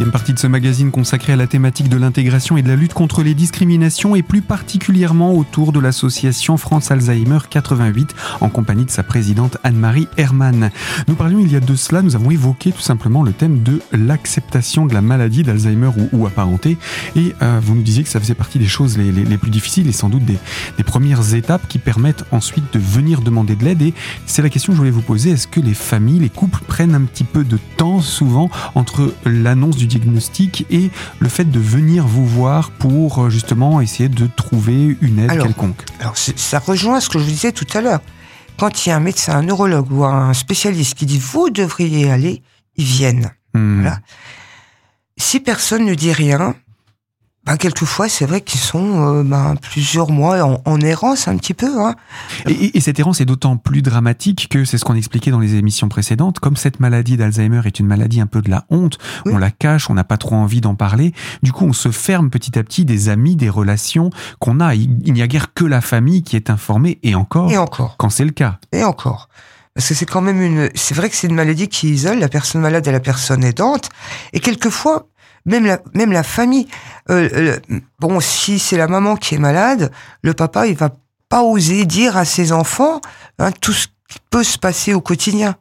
Deuxième 0.02 0.14
partie 0.14 0.34
de 0.34 0.40
ce 0.40 0.48
magazine 0.48 0.90
consacré 0.90 1.34
à 1.34 1.36
la 1.36 1.46
thématique 1.46 1.88
de 1.88 1.96
l'intégration 1.96 2.58
et 2.58 2.64
de 2.64 2.68
la 2.68 2.76
lutte 2.76 2.96
contre 2.96 3.22
les 3.22 3.36
discriminations 3.36 4.16
et 4.16 4.24
plus 4.24 4.42
particulièrement 4.42 5.36
autour 5.36 5.72
de 5.72 5.80
l'association 5.80 6.58
France 6.58 6.90
Alzheimer 6.90 7.38
88 7.48 8.16
en 8.40 8.50
compagnie 8.50 8.86
de 8.86 8.90
sa 8.90 9.04
présidente 9.04 9.58
Anne-Marie 9.64 10.08
Hermann. 10.18 10.72
Nous 11.08 11.14
parlions 11.14 11.38
il 11.38 11.52
y 11.52 11.56
a 11.56 11.60
de 11.60 11.76
cela, 11.76 12.02
nous 12.02 12.16
avons 12.16 12.32
évoqué 12.32 12.72
tout 12.72 12.82
simplement 12.82 13.22
le 13.22 13.32
thème 13.32 13.62
de 13.62 13.80
l'acceptation 13.92 14.88
de 14.88 14.96
la 14.96 15.02
maladie 15.02 15.44
d'Alzheimer 15.44 15.92
ou, 16.12 16.26
apparentée. 16.26 16.80
Et 17.16 17.36
euh, 17.44 17.60
vous 17.62 17.76
nous 17.76 17.84
disiez 17.84 18.02
que 18.02 18.10
ça 18.10 18.20
faisait 18.20 18.34
partie 18.34 18.58
des 18.58 18.68
choses 18.68 18.98
les, 18.98 19.38
plus 19.38 19.52
difficiles 19.52 19.88
et 19.88 19.92
sans 19.92 20.10
doute 20.10 20.26
des, 20.26 20.40
premières 20.84 21.36
étapes 21.36 21.68
qui 21.68 21.78
permettent 21.78 22.26
ensuite 22.32 22.74
de 22.74 22.80
venir 22.80 23.22
demander 23.22 23.56
de 23.56 23.64
l'aide. 23.64 23.84
Et 23.84 23.94
c'est 24.26 24.42
la 24.42 24.50
question 24.50 24.74
que 24.74 24.78
je 24.78 24.80
voulais 24.80 24.90
vous 24.90 25.04
poser, 25.04 25.30
est-ce 25.30 25.46
que 25.46 25.60
les 25.60 25.76
familles, 25.76 26.22
les 26.22 26.30
couples 26.30 26.64
prennent 26.66 26.96
un 26.96 27.02
petit 27.02 27.24
peu 27.24 27.44
de 27.44 27.60
temps 27.78 28.02
souvent 28.02 28.50
entre 28.74 29.14
l'annonce 29.26 29.76
du 29.76 29.91
diagnostic 30.00 30.66
et 30.70 30.90
le 31.20 31.30
fait 31.30 31.46
de 31.46 31.60
venir 31.60 32.08
vous 32.08 32.26
voir 32.26 32.72
pour 32.72 33.24
euh, 33.24 33.30
justement 33.30 33.82
essayer 33.82 34.10
de 34.10 34.28
trouver 34.28 34.98
une 35.02 35.20
aide 35.20 35.42
quelconque 35.42 35.84
Alors 36.00 36.18
ça 36.18 36.60
rejoint 36.60 37.00
ce 37.00 37.10
que 37.10 37.20
je 37.20 37.24
vous 37.24 37.30
disais 37.30 37.52
tout 37.52 37.68
à 37.74 37.82
l'heure. 37.82 38.02
Quand 38.58 38.86
il 38.86 38.90
y 38.90 38.92
a 38.92 38.96
un 38.96 39.02
médecin, 39.02 39.38
un 39.38 39.44
neurologue 39.44 39.92
ou 39.92 40.06
un 40.06 40.34
spécialiste 40.34 40.96
qui 40.96 41.06
dit 41.06 41.20
vous 41.20 41.50
devriez 41.50 42.12
aller, 42.12 42.42
ils 42.76 42.86
viennent. 42.86 43.32
Hmm. 43.54 43.88
Si 45.18 45.40
personne 45.40 45.86
ne 45.86 45.94
dit 45.94 46.14
rien, 46.14 46.56
ben, 47.44 47.58
quelquefois, 47.58 48.08
c'est 48.08 48.28
vrai 48.28 48.42
qu'ils 48.42 48.60
sont 48.60 49.02
euh, 49.02 49.24
ben, 49.24 49.56
plusieurs 49.60 50.12
mois 50.12 50.44
en, 50.44 50.62
en, 50.64 50.80
errance 50.80 51.28
un 51.28 51.38
petit 51.38 51.56
peu. 51.56 51.84
Hein. 51.84 51.96
Et, 52.48 52.78
et, 52.78 52.82
cette 52.82 53.00
errance 53.00 53.20
est 53.20 53.26
d'autant 53.26 53.58
plus 53.58 53.82
dramatique 53.82 54.48
que 54.48 54.64
c'est 54.64 54.78
ce 54.78 54.86
qu'on 54.86 54.94
expliquait 54.94 55.32
dans 55.32 55.40
les 55.40 55.56
émissions 55.56 55.90
précédentes. 55.90 56.40
Comme 56.40 56.56
cette 56.56 56.80
maladie 56.80 57.18
d'Alzheimer 57.18 57.62
est 57.66 57.80
une 57.80 57.88
maladie 57.88 58.22
un 58.22 58.28
peu 58.28 58.44
de 58.44 58.52
la 58.52 58.66
honte, 58.70 59.00
on 59.26 59.40
la 59.40 59.50
cache, 59.50 59.90
on 59.90 59.96
n'a 59.96 60.04
pas 60.04 60.18
trop 60.18 60.36
envie 60.36 60.62
d'en 60.62 60.76
parler. 60.76 61.14
Du 61.42 61.52
coup, 61.52 61.66
on 61.66 61.74
se 61.74 61.90
ferme 61.90 62.30
petit 62.30 62.60
à 62.60 62.64
petit 62.64 62.86
des 62.86 63.10
amis, 63.10 63.36
des 63.36 63.50
relations 63.50 64.12
qu'on 64.40 64.60
a. 64.60 64.76
Il, 64.76 65.12
n'y 65.12 65.24
a 65.24 65.28
guère 65.28 65.54
que 65.56 65.66
la 65.66 65.82
famille 65.82 66.22
qui 66.22 66.36
est 66.36 66.52
informée, 66.52 67.00
et 67.02 67.16
encore, 67.16 67.52
et 67.52 67.58
encore. 67.58 67.96
quand 67.98 68.12
c'est 68.12 68.26
le 68.26 68.32
cas. 68.32 68.60
Et 68.72 68.84
encore. 68.84 69.30
Parce 69.74 69.88
que 69.88 69.94
c'est 69.96 70.06
quand 70.06 70.22
même 70.22 70.42
une, 70.42 70.70
c'est 70.76 70.94
vrai 70.94 71.10
que 71.10 71.16
c'est 71.16 71.28
une 71.28 71.36
maladie 71.36 71.70
qui 71.70 71.90
isole 71.90 72.20
la 72.20 72.28
personne 72.28 72.62
malade 72.62 72.86
et 72.88 72.92
la 72.92 73.00
personne 73.00 73.44
aidante. 73.44 73.90
Et 74.34 74.40
quelquefois, 74.40 75.08
même 75.46 75.66
la, 75.66 75.80
même 75.94 76.12
la 76.12 76.24
famille. 76.24 76.68
Euh, 77.10 77.58
bon, 78.00 78.20
si 78.20 78.60
c'est 78.60 78.78
la 78.78 78.88
maman 78.88 79.16
qui 79.16 79.36
est 79.36 79.40
malade, 79.40 79.92
le 80.22 80.34
papa, 80.34 80.68
il 80.68 80.76
va 80.76 80.90
pas 81.30 81.44
oser 81.44 81.86
dire 81.86 82.18
à 82.18 82.26
ses 82.26 82.52
enfants 82.52 83.02
hein, 83.40 83.52
tout 83.62 83.74
ce 83.74 83.88
qui 84.08 84.20
peut 84.30 84.44
se 84.44 84.58
passer 84.58 84.94
au 84.94 85.02
quotidien. 85.02 85.56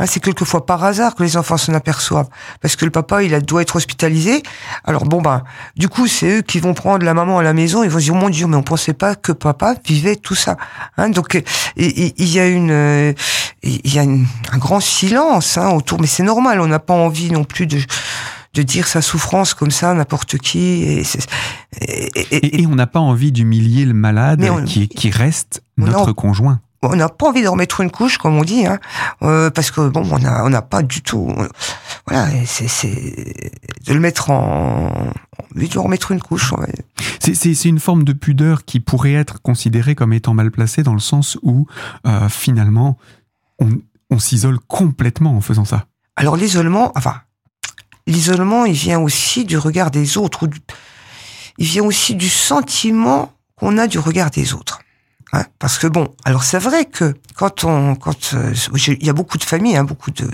Hein, 0.00 0.06
c'est 0.06 0.20
quelquefois 0.20 0.64
par 0.64 0.82
hasard 0.82 1.14
que 1.14 1.22
les 1.22 1.36
enfants 1.36 1.58
s'en 1.58 1.74
aperçoivent, 1.74 2.28
parce 2.62 2.74
que 2.74 2.86
le 2.86 2.90
papa, 2.90 3.22
il 3.22 3.38
doit 3.42 3.60
être 3.60 3.76
hospitalisé. 3.76 4.42
Alors 4.84 5.04
bon, 5.04 5.20
ben, 5.20 5.44
du 5.76 5.90
coup, 5.90 6.06
c'est 6.06 6.38
eux 6.38 6.40
qui 6.40 6.58
vont 6.58 6.72
prendre 6.72 7.04
la 7.04 7.12
maman 7.12 7.38
à 7.38 7.42
la 7.42 7.52
maison. 7.52 7.82
Ils 7.82 7.90
vont 7.90 7.98
se 7.98 8.04
dire, 8.04 8.14
mon 8.14 8.30
Dieu, 8.30 8.46
mais 8.46 8.56
on 8.56 8.62
pensait 8.62 8.94
pas 8.94 9.14
que 9.14 9.30
papa 9.30 9.74
vivait 9.84 10.16
tout 10.16 10.34
ça. 10.34 10.56
Hein, 10.96 11.10
donc, 11.10 11.42
il 11.76 12.28
y 12.28 12.40
a 12.40 12.46
une, 12.46 13.14
il 13.62 13.94
y 13.94 13.98
a 13.98 14.02
un 14.02 14.58
grand 14.58 14.80
silence 14.80 15.58
hein, 15.58 15.68
autour, 15.68 16.00
mais 16.00 16.06
c'est 16.06 16.22
normal. 16.22 16.62
On 16.62 16.66
n'a 16.66 16.78
pas 16.78 16.94
envie 16.94 17.30
non 17.30 17.44
plus 17.44 17.66
de 17.66 17.78
de 18.54 18.62
dire 18.62 18.88
sa 18.88 19.02
souffrance 19.02 19.54
comme 19.54 19.70
ça 19.70 19.94
n'importe 19.94 20.38
qui. 20.38 21.04
Et, 21.80 22.60
et, 22.60 22.66
on 22.66 22.74
n'a 22.74 22.86
pas 22.86 23.00
envie 23.00 23.32
d'humilier 23.32 23.84
le 23.84 23.94
malade 23.94 24.44
qui, 24.66 24.88
qui 24.88 25.10
reste 25.10 25.62
notre 25.76 26.12
conjoint. 26.12 26.60
On 26.82 26.96
n'a 26.96 27.10
pas 27.10 27.28
envie 27.28 27.42
de 27.42 27.48
remettre 27.48 27.82
une 27.82 27.90
couche, 27.90 28.16
comme 28.16 28.36
on 28.36 28.42
dit, 28.42 28.64
hein, 28.64 28.80
euh, 29.22 29.50
parce 29.50 29.70
que 29.70 29.86
bon, 29.90 30.02
on 30.10 30.18
n'a 30.18 30.46
on 30.46 30.52
a 30.54 30.62
pas 30.62 30.82
du 30.82 31.02
tout. 31.02 31.30
Voilà, 32.06 32.28
c'est 32.46 32.90
de 33.86 33.92
le 33.92 34.00
mettre 34.00 34.30
en, 34.30 35.12
de 35.54 35.78
remettre 35.78 36.10
une 36.10 36.22
couche. 36.22 36.54
C'est 37.20 37.64
une 37.66 37.80
forme 37.80 38.04
de 38.04 38.14
pudeur 38.14 38.64
qui 38.64 38.80
pourrait 38.80 39.12
être 39.12 39.42
considérée 39.42 39.94
comme 39.94 40.14
étant 40.14 40.32
mal 40.32 40.50
placée 40.50 40.82
dans 40.82 40.94
le 40.94 41.00
sens 41.00 41.38
où 41.42 41.66
euh, 42.06 42.30
finalement 42.30 42.96
on, 43.58 43.68
on 44.08 44.18
s'isole 44.18 44.58
complètement 44.58 45.36
en 45.36 45.42
faisant 45.42 45.66
ça. 45.66 45.84
Alors 46.16 46.36
l'isolement, 46.36 46.92
enfin 46.96 47.16
l'isolement, 48.10 48.64
il 48.64 48.74
vient 48.74 49.00
aussi 49.00 49.44
du 49.44 49.56
regard 49.56 49.90
des 49.90 50.18
autres. 50.18 50.48
il 51.58 51.66
vient 51.66 51.84
aussi 51.84 52.14
du 52.14 52.28
sentiment 52.28 53.32
qu'on 53.56 53.78
a 53.78 53.86
du 53.86 53.98
regard 53.98 54.30
des 54.30 54.54
autres. 54.54 54.80
Hein, 55.32 55.44
parce 55.60 55.78
que 55.78 55.86
bon, 55.86 56.12
alors 56.24 56.42
c'est 56.42 56.58
vrai 56.58 56.86
que 56.86 57.14
quand 57.36 57.64
on, 57.64 57.94
quand 57.94 58.34
euh, 58.34 58.52
il 58.76 59.06
y 59.06 59.10
a 59.10 59.12
beaucoup 59.12 59.38
de 59.38 59.44
familles, 59.44 59.76
hein, 59.76 59.84
beaucoup 59.84 60.10
de 60.10 60.28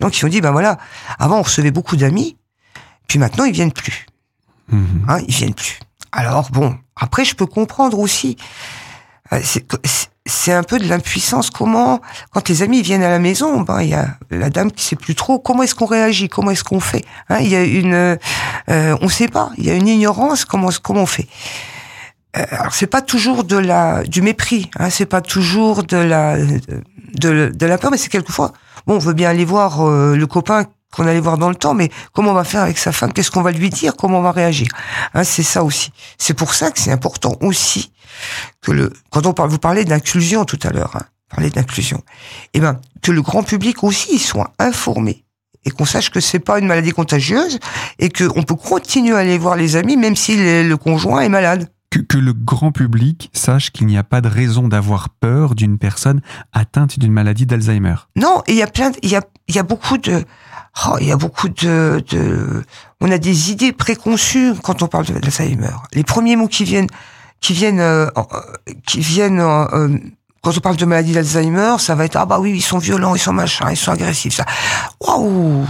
gens 0.00 0.10
qui 0.10 0.24
ont 0.24 0.28
dit 0.28 0.40
ben 0.40 0.50
voilà, 0.50 0.78
avant 1.20 1.38
on 1.38 1.42
recevait 1.42 1.70
beaucoup 1.70 1.96
d'amis, 1.96 2.36
puis 3.06 3.20
maintenant 3.20 3.44
ils 3.44 3.52
viennent 3.52 3.72
plus. 3.72 4.06
Mhm. 4.68 5.04
Hein, 5.08 5.18
ils 5.28 5.34
viennent 5.34 5.54
plus. 5.54 5.78
Alors 6.10 6.50
bon, 6.50 6.76
après 6.96 7.24
je 7.24 7.36
peux 7.36 7.46
comprendre 7.46 8.00
aussi. 8.00 8.36
Euh, 9.32 9.40
c'est 9.44 10.09
un 10.48 10.62
peu 10.62 10.78
de 10.78 10.86
l'impuissance. 10.88 11.50
Comment, 11.50 12.00
quand 12.32 12.48
les 12.48 12.62
amis 12.62 12.82
viennent 12.82 13.02
à 13.02 13.08
la 13.08 13.18
maison, 13.18 13.60
ben 13.60 13.82
il 13.82 13.88
y 13.88 13.94
a 13.94 14.08
la 14.30 14.50
dame 14.50 14.70
qui 14.70 14.84
sait 14.84 14.96
plus 14.96 15.14
trop. 15.14 15.38
Comment 15.38 15.62
est-ce 15.62 15.74
qu'on 15.74 15.86
réagit 15.86 16.28
Comment 16.28 16.50
est-ce 16.50 16.64
qu'on 16.64 16.80
fait 16.80 17.04
hein, 17.28 17.38
Il 17.40 17.48
y 17.48 17.56
a 17.56 17.64
une, 17.64 17.94
euh, 17.94 18.96
on 19.00 19.08
sait 19.08 19.28
pas. 19.28 19.50
Il 19.58 19.64
y 19.64 19.70
a 19.70 19.74
une 19.74 19.88
ignorance. 19.88 20.44
Comment 20.44 20.68
comment 20.82 21.02
on 21.02 21.06
fait 21.06 21.26
euh, 22.36 22.44
alors 22.52 22.72
c'est 22.72 22.86
pas 22.86 23.02
toujours 23.02 23.42
de 23.42 23.56
la 23.56 24.04
du 24.04 24.22
mépris, 24.22 24.70
hein, 24.78 24.88
c'est 24.88 25.06
pas 25.06 25.20
toujours 25.20 25.82
de 25.82 25.96
la 25.96 26.36
de, 26.38 27.50
de 27.52 27.66
la 27.66 27.76
peur, 27.76 27.90
mais 27.90 27.96
c'est 27.96 28.08
quelquefois 28.08 28.52
bon, 28.86 28.94
on 28.94 28.98
veut 28.98 29.14
bien 29.14 29.30
aller 29.30 29.44
voir 29.44 29.84
euh, 29.84 30.14
le 30.14 30.26
copain 30.28 30.66
qu'on 30.92 31.06
allait 31.08 31.20
voir 31.20 31.38
dans 31.38 31.48
le 31.48 31.56
temps, 31.56 31.74
mais 31.74 31.90
comment 32.12 32.30
on 32.30 32.34
va 32.34 32.44
faire 32.44 32.62
avec 32.62 32.78
sa 32.78 32.92
femme? 32.92 33.12
Qu'est-ce 33.12 33.32
qu'on 33.32 33.42
va 33.42 33.52
lui 33.52 33.70
dire? 33.70 33.96
Comment 33.96 34.18
on 34.18 34.22
va 34.22 34.32
réagir? 34.32 34.68
Hein, 35.14 35.24
C'est 35.24 35.42
ça 35.42 35.64
aussi. 35.64 35.92
C'est 36.18 36.34
pour 36.34 36.54
ça 36.54 36.70
que 36.70 36.78
c'est 36.78 36.92
important 36.92 37.36
aussi 37.40 37.92
que 38.70 38.74
le 38.74 38.92
quand 39.10 39.26
on 39.26 39.32
parle, 39.32 39.50
vous 39.50 39.58
parlez 39.58 39.84
d'inclusion 39.84 40.44
tout 40.44 40.58
à 40.62 40.70
l'heure, 40.70 40.94
hein, 40.94 41.04
parler 41.28 41.50
d'inclusion, 41.50 42.02
eh 42.54 42.60
ben 42.60 42.80
que 43.02 43.10
le 43.10 43.22
grand 43.22 43.42
public 43.42 43.82
aussi 43.82 44.18
soit 44.18 44.52
informé 44.58 45.24
et 45.64 45.70
qu'on 45.70 45.84
sache 45.84 46.10
que 46.10 46.20
c'est 46.20 46.38
pas 46.38 46.58
une 46.58 46.66
maladie 46.66 46.92
contagieuse 46.92 47.58
et 47.98 48.08
qu'on 48.08 48.42
peut 48.42 48.54
continuer 48.54 49.14
à 49.14 49.18
aller 49.18 49.38
voir 49.38 49.56
les 49.56 49.76
amis 49.76 49.96
même 49.96 50.16
si 50.16 50.36
le 50.36 50.74
conjoint 50.76 51.20
est 51.20 51.28
malade 51.28 51.68
que, 51.90 52.18
le 52.18 52.32
grand 52.32 52.70
public 52.70 53.30
sache 53.32 53.72
qu'il 53.72 53.88
n'y 53.88 53.98
a 53.98 54.04
pas 54.04 54.20
de 54.20 54.28
raison 54.28 54.68
d'avoir 54.68 55.08
peur 55.08 55.56
d'une 55.56 55.76
personne 55.76 56.20
atteinte 56.52 57.00
d'une 57.00 57.12
maladie 57.12 57.46
d'Alzheimer. 57.46 57.96
Non, 58.14 58.42
il 58.46 58.54
y 58.54 58.62
a 58.62 58.68
plein, 58.68 58.92
il 59.02 59.10
y 59.10 59.16
a, 59.16 59.22
il 59.48 59.56
y 59.56 59.58
a 59.58 59.64
beaucoup 59.64 59.98
de, 59.98 60.22
oh, 60.86 60.96
il 61.00 61.08
y 61.08 61.12
a 61.12 61.16
beaucoup 61.16 61.48
de, 61.48 62.00
de, 62.08 62.62
on 63.00 63.10
a 63.10 63.18
des 63.18 63.50
idées 63.50 63.72
préconçues 63.72 64.52
quand 64.62 64.84
on 64.84 64.86
parle 64.86 65.06
d'Alzheimer. 65.06 65.74
Les 65.92 66.04
premiers 66.04 66.36
mots 66.36 66.46
qui 66.46 66.62
viennent, 66.62 66.86
qui 67.40 67.54
viennent, 67.54 67.80
euh, 67.80 68.08
qui 68.86 69.00
viennent 69.00 69.40
euh, 69.40 69.88
quand 70.42 70.56
on 70.56 70.60
parle 70.60 70.76
de 70.76 70.86
maladie 70.86 71.12
d'Alzheimer, 71.12 71.76
ça 71.78 71.94
va 71.94 72.06
être 72.06 72.16
ah 72.16 72.24
bah 72.24 72.38
oui 72.40 72.52
ils 72.52 72.62
sont 72.62 72.78
violents, 72.78 73.14
ils 73.14 73.18
sont 73.18 73.32
machins, 73.32 73.66
ils 73.70 73.76
sont 73.76 73.92
agressifs. 73.92 74.36
Ça, 74.36 74.46
waouh, 75.00 75.66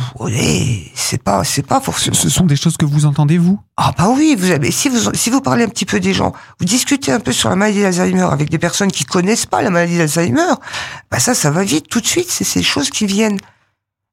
c'est 0.94 1.22
pas 1.22 1.42
c'est 1.42 1.66
pas 1.66 1.80
forcément. 1.80 2.14
Ce 2.14 2.28
sont 2.28 2.46
des 2.46 2.54
choses 2.54 2.76
que 2.76 2.84
vous 2.84 3.04
entendez 3.04 3.36
vous? 3.36 3.58
Ah 3.76 3.92
bah 3.98 4.08
oui, 4.14 4.36
vous 4.38 4.50
avez 4.50 4.70
si 4.70 4.88
vous 4.88 5.12
si 5.12 5.30
vous 5.30 5.40
parlez 5.40 5.64
un 5.64 5.68
petit 5.68 5.86
peu 5.86 5.98
des 5.98 6.14
gens, 6.14 6.32
vous 6.60 6.66
discutez 6.66 7.10
un 7.10 7.20
peu 7.20 7.32
sur 7.32 7.48
la 7.48 7.56
maladie 7.56 7.82
d'Alzheimer 7.82 8.28
avec 8.30 8.48
des 8.48 8.58
personnes 8.58 8.92
qui 8.92 9.04
connaissent 9.04 9.46
pas 9.46 9.60
la 9.60 9.70
maladie 9.70 9.98
d'Alzheimer, 9.98 10.54
bah 11.10 11.18
ça 11.18 11.34
ça 11.34 11.50
va 11.50 11.64
vite 11.64 11.88
tout 11.88 12.00
de 12.00 12.06
suite, 12.06 12.30
c'est 12.30 12.44
ces 12.44 12.62
choses 12.62 12.90
qui 12.90 13.06
viennent. 13.06 13.40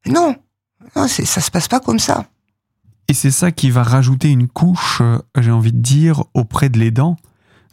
Non, 0.07 0.35
non 0.95 1.07
c'est 1.07 1.25
ça 1.25 1.39
se 1.39 1.51
passe 1.51 1.67
pas 1.67 1.79
comme 1.79 1.99
ça. 1.99 2.25
Et 3.09 3.13
c'est 3.13 3.31
ça 3.31 3.51
qui 3.51 3.69
va 3.69 3.83
rajouter 3.83 4.29
une 4.29 4.47
couche, 4.47 4.99
euh, 5.01 5.19
j'ai 5.39 5.51
envie 5.51 5.71
de 5.71 5.79
dire, 5.79 6.25
auprès 6.33 6.67
de 6.67 6.77
l'aidant, 6.77 7.15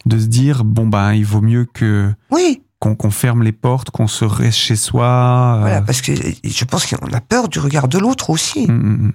de 0.05 0.19
se 0.19 0.25
dire 0.25 0.63
bon 0.63 0.87
bah 0.87 1.15
il 1.15 1.25
vaut 1.25 1.41
mieux 1.41 1.65
que 1.65 2.13
oui 2.31 2.61
qu'on 2.93 3.09
ferme 3.09 3.41
les 3.41 3.51
portes, 3.51 3.89
qu'on 3.89 4.07
se 4.07 4.25
reste 4.25 4.57
chez 4.57 4.75
soi. 4.75 5.55
Euh. 5.55 5.59
Voilà, 5.61 5.81
parce 5.81 6.01
que 6.01 6.13
je 6.43 6.65
pense 6.65 6.85
qu'on 6.85 7.11
a 7.11 7.21
peur 7.21 7.49
du 7.49 7.59
regard 7.59 7.87
de 7.87 7.97
l'autre 7.97 8.29
aussi. 8.29 8.65
Hum, 8.69 8.79
hum, 8.79 9.05
hum. 9.05 9.13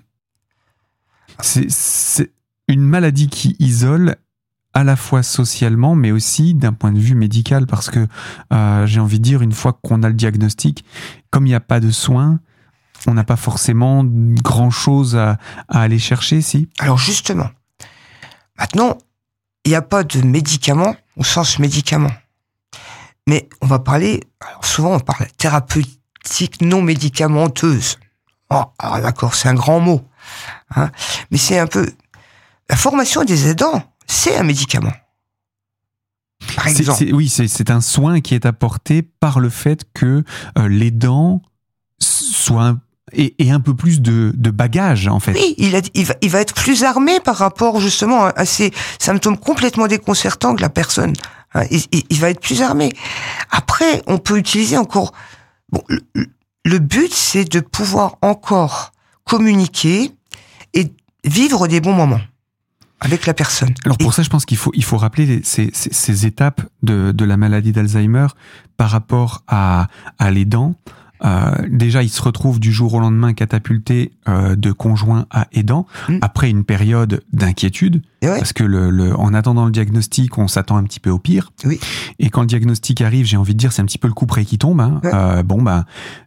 C'est 1.42 2.32
une 2.68 2.82
maladie 2.82 3.28
qui 3.28 3.56
isole 3.60 4.16
à 4.74 4.84
la 4.84 4.96
fois 4.96 5.22
socialement, 5.22 5.94
mais 5.94 6.12
aussi 6.12 6.54
d'un 6.54 6.72
point 6.72 6.92
de 6.92 6.98
vue 6.98 7.14
médical, 7.14 7.66
parce 7.66 7.90
que 7.90 8.06
euh, 8.52 8.86
j'ai 8.86 9.00
envie 9.00 9.18
de 9.18 9.24
dire, 9.24 9.42
une 9.42 9.52
fois 9.52 9.78
qu'on 9.82 10.02
a 10.02 10.08
le 10.08 10.14
diagnostic, 10.14 10.84
comme 11.30 11.46
il 11.46 11.50
n'y 11.50 11.54
a 11.54 11.60
pas 11.60 11.80
de 11.80 11.90
soins, 11.90 12.40
on 13.06 13.14
n'a 13.14 13.24
pas 13.24 13.36
forcément 13.36 14.04
grand-chose 14.04 15.16
à, 15.16 15.38
à 15.68 15.80
aller 15.80 15.98
chercher, 15.98 16.40
si? 16.42 16.68
Alors 16.78 16.98
justement, 16.98 17.48
maintenant, 18.58 18.98
il 19.64 19.70
n'y 19.70 19.74
a 19.74 19.82
pas 19.82 20.04
de 20.04 20.22
médicaments 20.22 20.96
au 21.16 21.24
sens 21.24 21.58
médicament. 21.58 22.12
Mais 23.26 23.48
on 23.60 23.66
va 23.66 23.78
parler, 23.78 24.22
alors 24.40 24.64
souvent 24.64 24.94
on 24.94 25.00
parle 25.00 25.26
thérapeutique 25.36 26.60
non 26.60 26.82
médicamenteuse. 26.82 27.98
Oh, 28.50 28.64
d'accord, 28.80 29.34
c'est 29.34 29.48
un 29.48 29.54
grand 29.54 29.80
mot. 29.80 30.02
Hein 30.74 30.90
mais 31.30 31.38
c'est 31.38 31.58
un 31.58 31.66
peu... 31.66 31.88
La 32.68 32.76
formation 32.76 33.24
des 33.24 33.48
aidants, 33.48 33.82
c'est 34.06 34.36
un 34.36 34.42
médicament. 34.42 34.92
Par 36.56 36.66
exemple. 36.66 37.04
oui, 37.12 37.28
c'est 37.28 37.70
un 37.70 37.80
soin 37.80 38.20
qui 38.20 38.34
est 38.34 38.46
apporté 38.46 39.02
par 39.02 39.40
le 39.40 39.50
fait 39.50 39.84
que 39.92 40.24
euh, 40.58 40.68
l'aidant 40.68 41.42
soit 41.98 42.64
un 42.64 42.80
et, 43.12 43.50
un 43.50 43.60
peu 43.60 43.74
plus 43.74 44.00
de, 44.00 44.32
de 44.36 44.50
bagage 44.50 45.06
en 45.08 45.20
fait. 45.20 45.32
Oui, 45.32 45.54
il, 45.58 45.80
il, 45.94 46.04
va, 46.04 46.14
il 46.20 46.30
va 46.30 46.40
être 46.40 46.54
plus 46.54 46.84
armé 46.84 47.20
par 47.20 47.36
rapport 47.36 47.80
justement 47.80 48.24
à 48.26 48.44
ces 48.44 48.72
symptômes 48.98 49.36
complètement 49.36 49.86
déconcertants 49.86 50.54
que 50.54 50.62
la 50.62 50.68
personne 50.68 51.12
Hein, 51.54 51.64
il, 51.70 52.18
va 52.18 52.30
être 52.30 52.40
plus 52.40 52.62
armé. 52.62 52.92
Après, 53.50 54.02
on 54.06 54.18
peut 54.18 54.38
utiliser 54.38 54.76
encore. 54.76 55.12
Bon, 55.70 55.82
le, 56.64 56.78
but, 56.78 57.12
c'est 57.12 57.44
de 57.44 57.60
pouvoir 57.60 58.16
encore 58.22 58.92
communiquer 59.24 60.12
et 60.74 60.92
vivre 61.24 61.66
des 61.66 61.80
bons 61.80 61.94
moments 61.94 62.20
avec 63.00 63.24
la 63.26 63.32
personne. 63.34 63.74
Alors 63.84 63.96
pour 63.96 64.12
ça, 64.12 64.22
je 64.22 64.28
pense 64.28 64.44
qu'il 64.44 64.58
faut 64.58 64.72
il 64.74 64.84
faut 64.84 64.98
rappeler 64.98 65.40
ces, 65.42 65.70
ces, 65.72 66.26
étapes 66.26 66.60
de, 66.82 67.12
de 67.12 67.24
la 67.24 67.38
maladie 67.38 67.72
d'Alzheimer 67.72 68.26
par 68.76 68.90
rapport 68.90 69.42
à, 69.48 69.86
à 70.18 70.30
les 70.30 70.44
dents. 70.44 70.74
Euh, 71.24 71.50
déjà, 71.68 72.02
il 72.02 72.08
se 72.08 72.22
retrouve 72.22 72.60
du 72.60 72.72
jour 72.72 72.94
au 72.94 73.00
lendemain 73.00 73.32
catapulté 73.32 74.12
euh, 74.28 74.56
de 74.56 74.72
conjoint 74.72 75.26
à 75.30 75.46
aidant, 75.52 75.86
mm. 76.08 76.18
après 76.22 76.50
une 76.50 76.64
période 76.64 77.22
d'inquiétude, 77.32 78.02
parce 78.20 78.52
que 78.52 78.64
le, 78.64 79.14
en 79.16 79.34
attendant 79.34 79.64
le 79.64 79.70
diagnostic, 79.70 80.38
on 80.38 80.48
s'attend 80.48 80.76
un 80.76 80.84
petit 80.84 81.00
peu 81.00 81.10
au 81.10 81.18
pire. 81.18 81.52
Oui. 81.64 81.80
Et 82.18 82.30
quand 82.30 82.42
le 82.42 82.46
diagnostic 82.46 83.00
arrive, 83.00 83.26
j'ai 83.26 83.36
envie 83.36 83.54
de 83.54 83.58
dire, 83.58 83.72
c'est 83.72 83.82
un 83.82 83.86
petit 83.86 83.98
peu 83.98 84.08
le 84.08 84.14
coup 84.14 84.26
près 84.26 84.44
qui 84.44 84.58
tombe. 84.58 84.80
Hein. 84.80 85.00
Euh, 85.04 85.42
bon, 85.42 85.62
ben, 85.62 85.84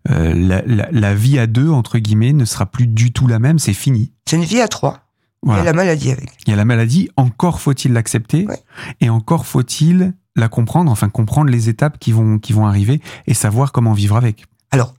la, 0.08 0.62
la, 0.66 0.88
la, 0.92 1.16
vie 1.16 1.40
à 1.40 1.48
deux 1.48 1.70
entre 1.70 2.00
guillemets 2.00 2.34
ne 2.34 2.46
sera 2.46 2.66
plus 2.66 2.88
du 2.88 3.12
tout 3.12 3.28
la 3.28 3.40
même. 3.40 3.60
C'est 3.60 3.74
fini. 3.74 4.12
C'est 4.28 4.36
une 4.36 4.44
vie 4.44 4.62
à 4.62 4.68
trois. 4.68 5.00
Voilà. 5.44 5.62
Il 5.62 5.66
y 5.66 5.68
a 5.68 5.72
la 5.72 5.76
maladie 5.76 6.12
avec. 6.12 6.30
Il 6.48 6.52
y 6.52 6.54
a 6.54 6.56
la 6.56 6.66
maladie. 6.66 7.10
Encore 7.18 7.60
faut-il 7.60 7.94
l'accepter, 7.94 8.48
et 9.02 9.10
encore 9.10 9.46
faut-il 9.46 10.14
la 10.36 10.48
comprendre, 10.48 10.92
enfin 10.92 11.10
comprendre 11.10 11.52
les 11.52 11.70
étapes 11.70 12.00
qui 12.00 12.12
vont 12.12 12.40
qui 12.40 12.54
vont 12.54 12.66
arriver 12.66 13.02
et 13.28 13.34
savoir 13.34 13.72
comment 13.72 13.94
vivre 13.94 14.16
avec. 14.16 14.46
Alors, 14.74 14.96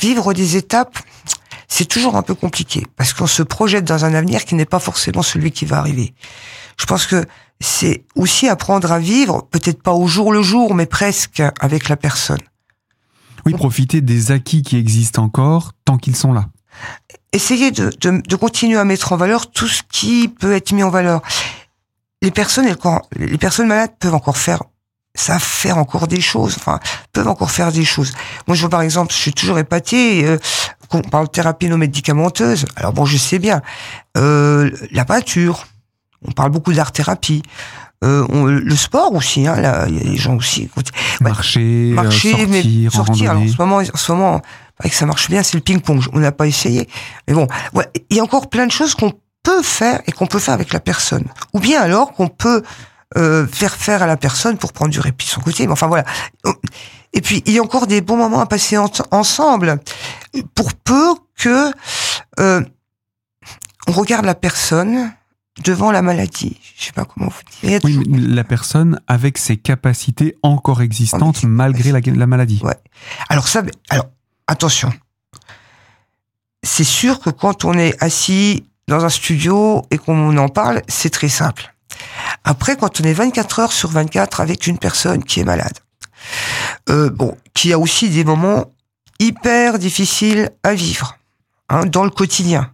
vivre 0.00 0.32
des 0.32 0.56
étapes, 0.56 0.98
c'est 1.68 1.84
toujours 1.84 2.16
un 2.16 2.22
peu 2.22 2.34
compliqué 2.34 2.86
parce 2.96 3.12
qu'on 3.12 3.26
se 3.26 3.42
projette 3.42 3.84
dans 3.84 4.06
un 4.06 4.14
avenir 4.14 4.46
qui 4.46 4.54
n'est 4.54 4.64
pas 4.64 4.78
forcément 4.78 5.22
celui 5.22 5.50
qui 5.50 5.66
va 5.66 5.76
arriver. 5.76 6.14
Je 6.80 6.86
pense 6.86 7.04
que 7.04 7.26
c'est 7.60 8.06
aussi 8.14 8.48
apprendre 8.48 8.92
à 8.92 8.98
vivre, 8.98 9.46
peut-être 9.50 9.82
pas 9.82 9.92
au 9.92 10.06
jour 10.06 10.32
le 10.32 10.40
jour, 10.40 10.74
mais 10.74 10.86
presque 10.86 11.42
avec 11.60 11.90
la 11.90 11.98
personne. 11.98 12.40
Oui, 13.44 13.52
profiter 13.52 14.00
des 14.00 14.32
acquis 14.32 14.62
qui 14.62 14.78
existent 14.78 15.22
encore 15.22 15.72
tant 15.84 15.98
qu'ils 15.98 16.16
sont 16.16 16.32
là. 16.32 16.46
Essayer 17.34 17.70
de, 17.70 17.90
de, 18.00 18.36
continuer 18.36 18.78
à 18.78 18.84
mettre 18.84 19.12
en 19.12 19.18
valeur 19.18 19.50
tout 19.50 19.68
ce 19.68 19.82
qui 19.92 20.28
peut 20.28 20.54
être 20.54 20.72
mis 20.72 20.82
en 20.82 20.88
valeur. 20.88 21.20
Les 22.22 22.30
personnes, 22.30 22.74
les 23.18 23.38
personnes 23.38 23.68
malades 23.68 23.92
peuvent 24.00 24.14
encore 24.14 24.38
faire 24.38 24.62
savent 25.16 25.42
faire 25.42 25.78
encore 25.78 26.06
des 26.06 26.20
choses, 26.20 26.56
enfin, 26.58 26.78
peuvent 27.12 27.28
encore 27.28 27.50
faire 27.50 27.72
des 27.72 27.84
choses. 27.84 28.12
Moi, 28.46 28.54
je 28.54 28.60
vois 28.60 28.70
par 28.70 28.82
exemple, 28.82 29.12
je 29.12 29.18
suis 29.18 29.32
toujours 29.32 29.58
épaté, 29.58 30.24
euh, 30.24 30.38
on 30.92 31.02
parle 31.02 31.26
de 31.26 31.30
thérapie 31.32 31.68
non 31.68 31.78
médicamenteuse. 31.78 32.64
Alors 32.76 32.92
bon, 32.92 33.04
je 33.04 33.16
sais 33.16 33.38
bien, 33.38 33.62
euh, 34.16 34.70
la 34.92 35.04
peinture, 35.04 35.66
on 36.26 36.32
parle 36.32 36.50
beaucoup 36.50 36.72
d'art-thérapie. 36.72 37.42
Euh, 38.04 38.60
le 38.62 38.76
sport 38.76 39.14
aussi, 39.14 39.46
hein, 39.46 39.56
là, 39.56 39.86
il 39.88 39.96
y 39.96 40.00
a 40.00 40.10
des 40.10 40.16
gens 40.16 40.36
aussi. 40.36 40.68
marcher, 41.20 41.60
euh, 41.60 41.94
marcher, 41.94 42.30
sortir, 42.30 42.48
mais 42.48 42.90
sortir. 42.90 43.30
Alors, 43.30 43.42
en 43.42 43.48
ce 43.48 43.56
moment, 43.58 43.76
en 43.76 43.96
ce 43.96 44.12
moment, 44.12 44.42
que 44.82 44.90
ça 44.90 45.06
marche 45.06 45.30
bien, 45.30 45.42
c'est 45.42 45.56
le 45.56 45.62
ping-pong. 45.62 46.02
On 46.12 46.18
n'a 46.18 46.32
pas 46.32 46.46
essayé, 46.46 46.88
mais 47.26 47.34
bon, 47.34 47.46
ouais, 47.72 47.86
il 48.10 48.18
y 48.18 48.20
a 48.20 48.22
encore 48.22 48.50
plein 48.50 48.66
de 48.66 48.72
choses 48.72 48.94
qu'on 48.94 49.12
peut 49.42 49.62
faire 49.62 50.02
et 50.06 50.12
qu'on 50.12 50.26
peut 50.26 50.38
faire 50.38 50.54
avec 50.54 50.72
la 50.72 50.80
personne. 50.80 51.24
Ou 51.54 51.60
bien 51.60 51.80
alors 51.80 52.12
qu'on 52.12 52.28
peut 52.28 52.62
euh, 53.16 53.46
faire 53.46 53.74
faire 53.74 54.02
à 54.02 54.06
la 54.06 54.16
personne 54.16 54.58
pour 54.58 54.72
prendre 54.72 54.90
du 54.90 55.00
répit 55.00 55.26
de 55.26 55.30
son 55.30 55.40
côté. 55.40 55.66
Mais 55.66 55.72
enfin 55.72 55.86
voilà. 55.86 56.04
Et 57.12 57.20
puis 57.20 57.42
il 57.46 57.52
y 57.52 57.58
a 57.58 57.62
encore 57.62 57.86
des 57.86 58.00
bons 58.00 58.16
moments 58.16 58.40
à 58.40 58.46
passer 58.46 58.76
ensemble, 59.10 59.78
pour 60.54 60.74
peu 60.74 61.14
que 61.36 61.70
euh, 62.40 62.62
on 63.86 63.92
regarde 63.92 64.24
la 64.24 64.34
personne 64.34 65.12
devant 65.64 65.92
la 65.92 66.02
maladie. 66.02 66.58
Je 66.76 66.86
sais 66.86 66.92
pas 66.92 67.04
comment 67.04 67.28
vous 67.28 67.68
dire. 67.68 67.80
Oui, 67.84 68.02
la 68.08 68.44
personne 68.44 69.00
avec 69.06 69.38
ses 69.38 69.56
capacités 69.56 70.36
encore 70.42 70.82
existantes 70.82 71.44
malgré 71.44 71.92
la, 71.92 72.00
la, 72.00 72.26
maladie. 72.26 72.60
Ouais. 72.62 72.76
Alors 73.28 73.48
ça, 73.48 73.62
alors 73.88 74.06
attention. 74.48 74.92
C'est 76.62 76.84
sûr 76.84 77.20
que 77.20 77.30
quand 77.30 77.64
on 77.64 77.74
est 77.74 77.94
assis 78.02 78.64
dans 78.88 79.04
un 79.04 79.08
studio 79.08 79.82
et 79.90 79.98
qu'on 79.98 80.36
en 80.36 80.48
parle, 80.48 80.82
c'est 80.88 81.10
très 81.10 81.28
simple. 81.28 81.75
Après, 82.44 82.76
quand 82.76 83.00
on 83.00 83.04
est 83.04 83.12
24 83.12 83.58
heures 83.60 83.72
sur 83.72 83.90
24 83.90 84.40
avec 84.40 84.66
une 84.66 84.78
personne 84.78 85.22
qui 85.24 85.40
est 85.40 85.44
malade, 85.44 85.78
euh, 86.88 87.10
bon, 87.10 87.36
qui 87.54 87.72
a 87.72 87.78
aussi 87.78 88.08
des 88.08 88.24
moments 88.24 88.66
hyper 89.18 89.78
difficiles 89.78 90.50
à 90.62 90.74
vivre 90.74 91.16
hein, 91.68 91.86
dans 91.86 92.04
le 92.04 92.10
quotidien. 92.10 92.70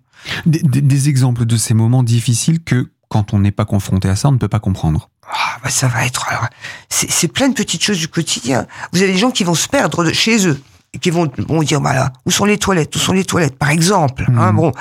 Des, 0.47 0.61
des- 0.61 0.81
des 0.83 1.09
exemples 1.09 1.45
de 1.45 1.57
ces 1.57 1.75
moments 1.75 2.03
difficiles 2.03 2.63
que, 2.63 2.91
quand 3.09 3.35
on 3.35 3.39
n'est 3.41 3.51
pas 3.51 3.65
confronté 3.65 4.09
à 4.09 4.17
ça, 4.17 4.29
on 4.29 4.33
ne 4.33 4.39
peut 4.39 4.49
pas 4.49 4.61
comprendre. 4.61 5.11
Ah, 5.31 5.59
bah 5.63 5.71
ça 5.71 5.87
va 5.89 6.05
être. 6.07 6.27
alors, 6.29 6.47
C'est 6.89 7.29
plein 7.29 7.49
de 7.49 7.55
petites 7.55 7.83
choses 7.83 7.99
du 7.99 8.09
quotidien. 8.09 8.67
Vous 8.93 9.03
avez 9.03 9.13
des 9.13 9.19
gens 9.19 9.31
qui 9.31 9.45
vont 9.45 9.55
se 9.55 9.69
perdre 9.69 10.05
de 10.05 10.13
chez 10.13 10.47
eux. 10.49 10.61
Et 10.95 10.99
qui 10.99 11.09
vont, 11.11 11.31
vont 11.49 11.63
dire, 11.63 11.81
bah 11.81 11.95
là, 11.95 12.13
où 12.27 12.31
sont 12.31 12.45
les 12.45 12.59
toilettes? 12.59 12.95
Où 12.97 12.99
sont 12.99 13.13
les 13.15 13.25
toilettes? 13.25 13.57
Par 13.59 13.71
exemple. 13.71 14.27
Hein, 14.29 14.53
Mhm. 14.53 14.57
bon, 14.57 14.73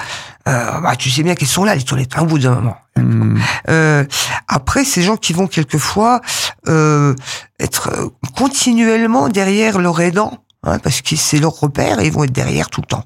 euh, 0.48 0.80
bah, 0.82 0.96
tu 0.98 1.10
sais 1.10 1.24
bien 1.24 1.36
qu'elles 1.36 1.48
sont 1.48 1.64
là, 1.64 1.74
les 1.76 1.84
toilettes, 1.84 2.12
hein, 2.18 2.24
au 2.24 2.26
bout 2.26 2.40
d'un 2.40 2.56
moment. 2.56 2.76
Hmm. 2.98 3.38
Euh, 3.70 4.04
après, 4.48 4.84
ces 4.84 5.02
gens 5.02 5.18
qui 5.18 5.34
vont 5.34 5.48
quelquefois 5.48 6.22
euh, 6.68 7.16
être 7.60 7.90
euh, 7.94 8.10
continuellement 8.38 9.30
derrière 9.30 9.80
leur 9.80 10.00
aidant, 10.02 10.44
hein, 10.64 10.78
parce 10.80 11.02
que 11.02 11.16
c'est 11.16 11.40
leur 11.40 11.58
repère 11.60 12.00
et 12.00 12.08
ils 12.08 12.12
vont 12.12 12.26
être 12.26 12.34
derrière 12.34 12.70
tout 12.70 12.82
le 12.82 12.88
temps. 12.88 13.06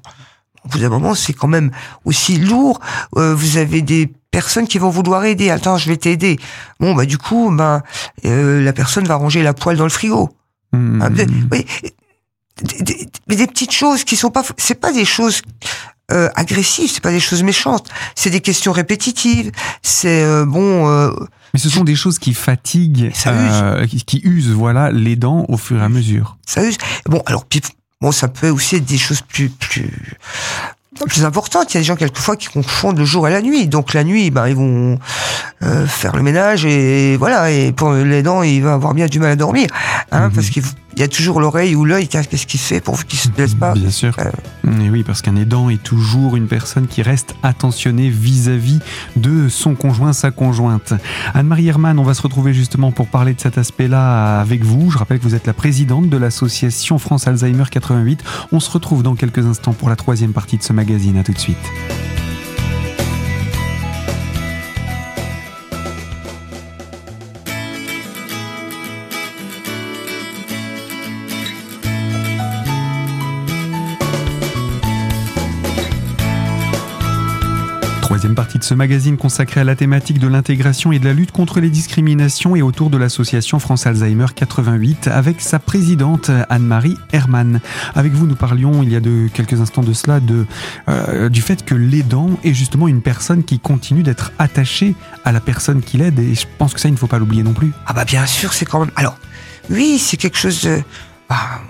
Au 0.64 0.68
bout 0.68 0.78
d'un 0.78 0.88
moment, 0.88 1.14
c'est 1.14 1.32
quand 1.32 1.46
même 1.46 1.70
aussi 2.04 2.38
lourd. 2.38 2.80
Euh, 3.16 3.34
vous 3.34 3.56
avez 3.58 3.82
des 3.82 4.12
personnes 4.32 4.66
qui 4.66 4.78
vont 4.78 4.90
vouloir 4.90 5.24
aider. 5.24 5.50
Attends, 5.50 5.78
je 5.78 5.88
vais 5.88 5.96
t'aider. 5.96 6.38
Bon, 6.80 6.94
bah 6.94 7.06
du 7.06 7.18
coup, 7.18 7.50
bah, 7.52 7.82
euh, 8.24 8.60
la 8.62 8.72
personne 8.72 9.06
va 9.06 9.14
ranger 9.14 9.44
la 9.44 9.54
poêle 9.54 9.76
dans 9.76 9.84
le 9.84 9.90
frigo. 9.90 10.30
Ah, 11.00 11.08
des- 11.08 11.26
des 13.28 13.46
petites 13.46 13.72
choses 13.72 14.04
qui 14.04 14.16
sont 14.16 14.30
pas, 14.30 14.42
c'est 14.56 14.80
pas 14.80 14.92
des 14.92 15.04
choses 15.04 15.42
euh, 16.12 16.28
agressives, 16.34 16.90
c'est 16.92 17.02
pas 17.02 17.10
des 17.10 17.20
choses 17.20 17.42
méchantes, 17.42 17.88
c'est 18.14 18.30
des 18.30 18.40
questions 18.40 18.72
répétitives, 18.72 19.50
c'est 19.82 20.22
euh, 20.22 20.44
bon, 20.44 20.88
euh, 20.88 21.10
Mais 21.54 21.60
ce 21.60 21.68
sont 21.68 21.84
des 21.84 21.96
choses 21.96 22.18
qui 22.18 22.32
fatiguent, 22.34 23.12
euh, 23.26 23.86
qui, 23.86 24.04
qui 24.04 24.20
usent, 24.24 24.50
voilà, 24.52 24.90
les 24.92 25.16
dents 25.16 25.44
au 25.48 25.56
fur 25.56 25.78
et 25.80 25.84
à 25.84 25.88
mesure. 25.88 26.36
ça 26.46 26.62
use. 26.64 26.78
Bon, 27.06 27.22
alors 27.26 27.44
puis, 27.44 27.60
bon, 28.00 28.12
ça 28.12 28.28
peut 28.28 28.50
aussi 28.50 28.76
être 28.76 28.84
des 28.84 28.98
choses 28.98 29.20
plus 29.22 29.48
plus 29.48 29.90
plus 31.10 31.24
importantes. 31.26 31.72
Il 31.72 31.74
y 31.74 31.76
a 31.76 31.80
des 31.80 31.84
gens 31.84 31.96
quelquefois 31.96 32.36
qui 32.36 32.46
confondent 32.46 32.96
le 32.98 33.04
jour 33.04 33.28
et 33.28 33.30
la 33.30 33.42
nuit. 33.42 33.66
Donc 33.68 33.92
la 33.92 34.02
nuit, 34.02 34.30
ben 34.30 34.48
ils 34.48 34.56
vont 34.56 34.98
euh, 35.62 35.86
faire 35.86 36.16
le 36.16 36.22
ménage 36.22 36.64
et 36.64 37.18
voilà. 37.18 37.50
Et 37.50 37.72
pour 37.72 37.92
les 37.92 38.22
dents, 38.22 38.42
il 38.42 38.62
va 38.62 38.72
avoir 38.74 38.94
bien 38.94 39.06
du 39.06 39.18
mal 39.18 39.30
à 39.32 39.36
dormir, 39.36 39.68
hein, 40.10 40.28
Mhm. 40.28 40.32
parce 40.34 40.48
qu'il 40.96 41.02
y 41.02 41.04
a 41.04 41.08
toujours 41.08 41.40
l'oreille 41.40 41.76
ou 41.76 41.84
l'œil. 41.84 42.08
Qu'est-ce 42.08 42.46
qu'il 42.46 42.58
fait 42.58 42.80
pour 42.80 43.04
qu'il 43.04 43.18
se 43.18 43.28
blesse 43.28 43.54
pas 43.54 43.74
Bien 43.74 43.90
sûr. 43.90 44.16
Euh. 44.18 44.80
Et 44.80 44.88
oui, 44.88 45.04
parce 45.04 45.20
qu'un 45.20 45.36
aidant 45.36 45.68
est 45.68 45.82
toujours 45.82 46.36
une 46.36 46.48
personne 46.48 46.86
qui 46.86 47.02
reste 47.02 47.34
attentionnée 47.42 48.08
vis-à-vis 48.08 48.78
de 49.14 49.50
son 49.50 49.74
conjoint, 49.74 50.14
sa 50.14 50.30
conjointe. 50.30 50.94
Anne-Marie 51.34 51.68
Hermann, 51.68 51.98
on 51.98 52.02
va 52.02 52.14
se 52.14 52.22
retrouver 52.22 52.54
justement 52.54 52.92
pour 52.92 53.08
parler 53.08 53.34
de 53.34 53.40
cet 53.40 53.58
aspect-là 53.58 54.40
avec 54.40 54.64
vous. 54.64 54.90
Je 54.90 54.96
rappelle 54.96 55.18
que 55.18 55.24
vous 55.24 55.34
êtes 55.34 55.46
la 55.46 55.52
présidente 55.52 56.08
de 56.08 56.16
l'association 56.16 56.98
France 56.98 57.26
Alzheimer 57.26 57.64
88. 57.70 58.24
On 58.52 58.60
se 58.60 58.70
retrouve 58.70 59.02
dans 59.02 59.16
quelques 59.16 59.44
instants 59.44 59.74
pour 59.74 59.90
la 59.90 59.96
troisième 59.96 60.32
partie 60.32 60.56
de 60.56 60.62
ce 60.62 60.72
magazine. 60.72 61.18
À 61.18 61.24
tout 61.24 61.32
de 61.32 61.38
suite. 61.38 61.56
Partie 78.34 78.58
de 78.58 78.64
ce 78.64 78.74
magazine 78.74 79.16
consacré 79.16 79.60
à 79.60 79.64
la 79.64 79.76
thématique 79.76 80.18
de 80.18 80.26
l'intégration 80.26 80.90
et 80.92 80.98
de 80.98 81.04
la 81.04 81.12
lutte 81.12 81.32
contre 81.32 81.60
les 81.60 81.70
discriminations 81.70 82.56
et 82.56 82.60
autour 82.60 82.90
de 82.90 82.98
l'association 82.98 83.58
France 83.58 83.86
Alzheimer 83.86 84.26
88 84.34 85.08
avec 85.08 85.40
sa 85.40 85.58
présidente 85.58 86.30
Anne-Marie 86.50 86.96
Hermann. 87.12 87.60
Avec 87.94 88.12
vous, 88.12 88.26
nous 88.26 88.34
parlions 88.34 88.82
il 88.82 88.90
y 88.90 88.96
a 88.96 89.00
de 89.00 89.28
quelques 89.32 89.60
instants 89.60 89.82
de 89.82 89.92
cela 89.92 90.20
de, 90.20 90.44
euh, 90.88 91.28
du 91.28 91.40
fait 91.40 91.64
que 91.64 91.74
l'aidant 91.74 92.30
est 92.44 92.52
justement 92.52 92.88
une 92.88 93.00
personne 93.00 93.44
qui 93.44 93.58
continue 93.58 94.02
d'être 94.02 94.32
attachée 94.38 94.94
à 95.24 95.32
la 95.32 95.40
personne 95.40 95.80
qui 95.80 95.96
l'aide 95.96 96.18
et 96.18 96.34
je 96.34 96.46
pense 96.58 96.74
que 96.74 96.80
ça, 96.80 96.88
il 96.88 96.92
ne 96.92 96.98
faut 96.98 97.06
pas 97.06 97.18
l'oublier 97.18 97.42
non 97.42 97.54
plus. 97.54 97.72
Ah 97.86 97.92
bah 97.92 98.04
bien 98.04 98.26
sûr, 98.26 98.52
c'est 98.52 98.66
quand 98.66 98.80
même. 98.80 98.92
Alors, 98.96 99.16
oui, 99.70 99.98
c'est 99.98 100.16
quelque 100.16 100.38
chose 100.38 100.62
de. 100.62 100.82
Bah, 101.28 101.60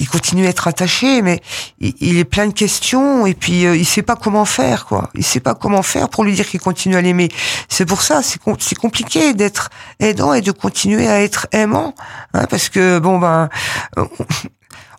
il 0.00 0.08
continue 0.08 0.46
à 0.46 0.48
être 0.48 0.66
attaché, 0.66 1.20
mais 1.20 1.40
il, 1.78 2.18
est 2.18 2.24
plein 2.24 2.46
de 2.48 2.54
questions 2.54 3.26
et 3.26 3.34
puis 3.34 3.66
euh, 3.66 3.76
il 3.76 3.84
sait 3.84 4.02
pas 4.02 4.16
comment 4.16 4.46
faire, 4.46 4.86
quoi. 4.86 5.10
Il 5.14 5.22
sait 5.22 5.40
pas 5.40 5.54
comment 5.54 5.82
faire 5.82 6.08
pour 6.08 6.24
lui 6.24 6.32
dire 6.32 6.48
qu'il 6.48 6.58
continue 6.58 6.96
à 6.96 7.02
l'aimer. 7.02 7.28
C'est 7.68 7.84
pour 7.84 8.00
ça, 8.00 8.22
c'est 8.22 8.42
com- 8.42 8.56
c'est 8.58 8.78
compliqué 8.78 9.34
d'être 9.34 9.68
aidant 10.00 10.32
et 10.32 10.40
de 10.40 10.52
continuer 10.52 11.06
à 11.06 11.22
être 11.22 11.46
aimant, 11.52 11.94
hein, 12.32 12.46
parce 12.48 12.70
que 12.70 12.98
bon 12.98 13.18
ben, 13.18 13.50
euh, 13.98 14.06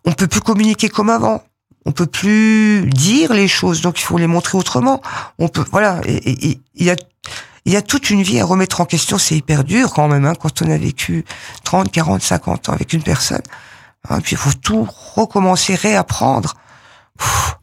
on, 0.06 0.14
peut 0.14 0.28
plus 0.28 0.42
communiquer 0.42 0.88
comme 0.88 1.10
avant. 1.10 1.44
On 1.86 1.92
peut 1.92 2.06
plus 2.06 2.86
dire 2.86 3.34
les 3.34 3.48
choses, 3.48 3.82
donc 3.82 4.00
il 4.00 4.04
faut 4.04 4.20
les 4.20 4.28
montrer 4.28 4.56
autrement. 4.56 5.02
On 5.40 5.48
peut, 5.48 5.66
voilà, 5.72 6.00
il 6.06 6.60
y 7.66 7.76
a 7.76 7.82
toute 7.82 8.12
une 8.12 8.22
vie 8.22 8.40
à 8.40 8.46
remettre 8.46 8.82
en 8.82 8.86
question, 8.86 9.18
c'est 9.18 9.36
hyper 9.36 9.64
dur 9.64 9.92
quand 9.92 10.08
même, 10.08 10.26
hein, 10.26 10.36
quand 10.40 10.62
on 10.62 10.70
a 10.70 10.78
vécu 10.78 11.26
30, 11.64 11.92
40, 11.92 12.22
50 12.22 12.70
ans 12.70 12.74
avec 12.74 12.94
une 12.94 13.02
personne. 13.02 13.42
Hein, 14.10 14.20
puis 14.22 14.34
il 14.34 14.38
faut 14.38 14.54
tout 14.54 14.88
recommencer, 15.16 15.76
réapprendre. 15.76 16.56
Pff, 17.18 17.58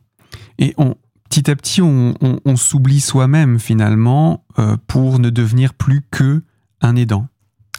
Et 0.58 0.74
on, 0.78 0.94
petit 1.28 1.50
à 1.50 1.56
petit, 1.56 1.82
on, 1.82 2.14
on- 2.20 2.40
on 2.44 2.56
s'oublie 2.56 3.00
soi-même 3.00 3.58
finalement 3.58 4.44
euh, 4.58 4.76
pour 4.86 5.18
ne 5.18 5.30
devenir 5.30 5.74
plus 5.74 6.02
que 6.10 6.42
un 6.80 6.96
aidant. 6.96 7.26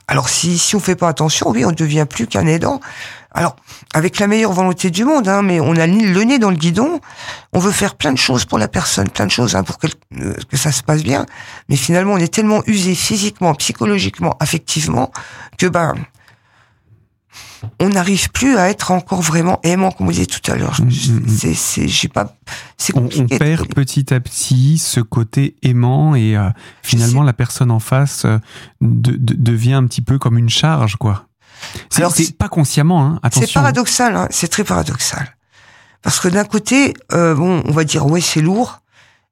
Alors 0.08 0.28
si, 0.28 0.58
si 0.58 0.76
on 0.76 0.80
fait 0.80 0.96
pas 0.96 1.08
attention, 1.08 1.52
oui, 1.52 1.64
on 1.66 1.72
devient 1.72 2.08
plus 2.10 2.26
qu'un 2.26 2.48
aidant. 2.48 2.80
Alors, 3.32 3.56
avec 3.94 4.18
la 4.18 4.26
meilleure 4.26 4.52
volonté 4.54 4.90
du 4.90 5.06
monde, 5.06 5.28
hein, 5.28 5.44
mais 5.44 5.60
on 5.60 5.76
a 5.76 5.86
le 5.86 6.24
nez 6.24 6.40
dans 6.40 6.50
le 6.50 6.56
guidon, 6.56 7.00
on 7.54 7.60
veut 7.60 7.72
faire 7.72 7.94
plein 7.96 8.12
de 8.12 8.18
choses 8.18 8.44
pour 8.46 8.58
la 8.58 8.68
personne, 8.68 9.08
plein 9.08 9.28
de 9.28 9.32
choses 9.32 9.56
hein, 9.56 9.62
pour 9.64 9.78
que, 9.78 9.86
euh, 10.20 10.34
que 10.50 10.58
ça 10.58 10.72
se 10.72 10.82
passe 10.82 11.04
bien, 11.04 11.28
mais 11.70 11.76
finalement 11.76 12.14
on 12.14 12.18
est 12.18 12.34
tellement 12.34 12.64
usé 12.66 12.96
physiquement, 12.96 13.54
psychologiquement, 13.54 14.36
affectivement, 14.40 15.12
que 15.60 15.68
ben 15.68 15.94
on 17.80 17.90
n'arrive 17.90 18.32
plus 18.32 18.58
à 18.58 18.70
être 18.70 18.92
encore 18.92 19.22
vraiment 19.22 19.60
aimant, 19.64 19.92
comme 19.92 20.06
vous 20.08 20.12
disiez 20.14 20.26
tout 20.28 20.52
à 20.52 20.56
l'heure. 20.56 20.80
Mm, 20.82 20.86
mm, 20.86 21.20
mm. 21.26 21.28
C'est, 21.28 21.54
c'est, 21.54 21.88
j'ai 21.88 22.08
pas, 22.08 22.36
c'est 22.78 22.96
On, 22.98 23.02
on 23.18 23.24
de- 23.26 23.38
perd 23.38 23.68
petit 23.74 24.14
à 24.14 24.20
petit 24.20 24.78
ce 24.78 25.00
côté 25.00 25.56
aimant 25.62 26.16
et 26.16 26.38
euh, 26.38 26.50
finalement 26.84 27.24
la 27.24 27.34
personne 27.34 27.72
en 27.72 27.80
face 27.80 28.26
euh, 28.26 28.38
de- 28.82 29.16
de- 29.18 29.34
devient 29.36 29.74
un 29.74 29.86
petit 29.88 30.02
peu 30.02 30.18
comme 30.20 30.38
une 30.38 30.50
charge, 30.50 30.96
quoi. 30.96 31.26
C'est 31.90 32.00
Alors, 32.02 32.16
c'est 32.16 32.24
c'est- 32.26 32.38
pas 32.38 32.48
consciemment, 32.50 33.04
hein, 33.06 33.20
attention. 33.24 33.48
C'est 33.48 33.54
paradoxal, 33.54 34.16
hein, 34.16 34.28
c'est 34.32 34.48
très 34.48 34.64
paradoxal. 34.64 35.36
Parce 36.02 36.22
que 36.22 36.30
d'un 36.30 36.46
côté, 36.46 36.94
euh, 37.12 37.36
bon, 37.36 37.62
on 37.66 37.72
va 37.74 37.84
dire 37.84 38.06
ouais 38.06 38.22
c'est 38.22 38.40
lourd, 38.42 38.80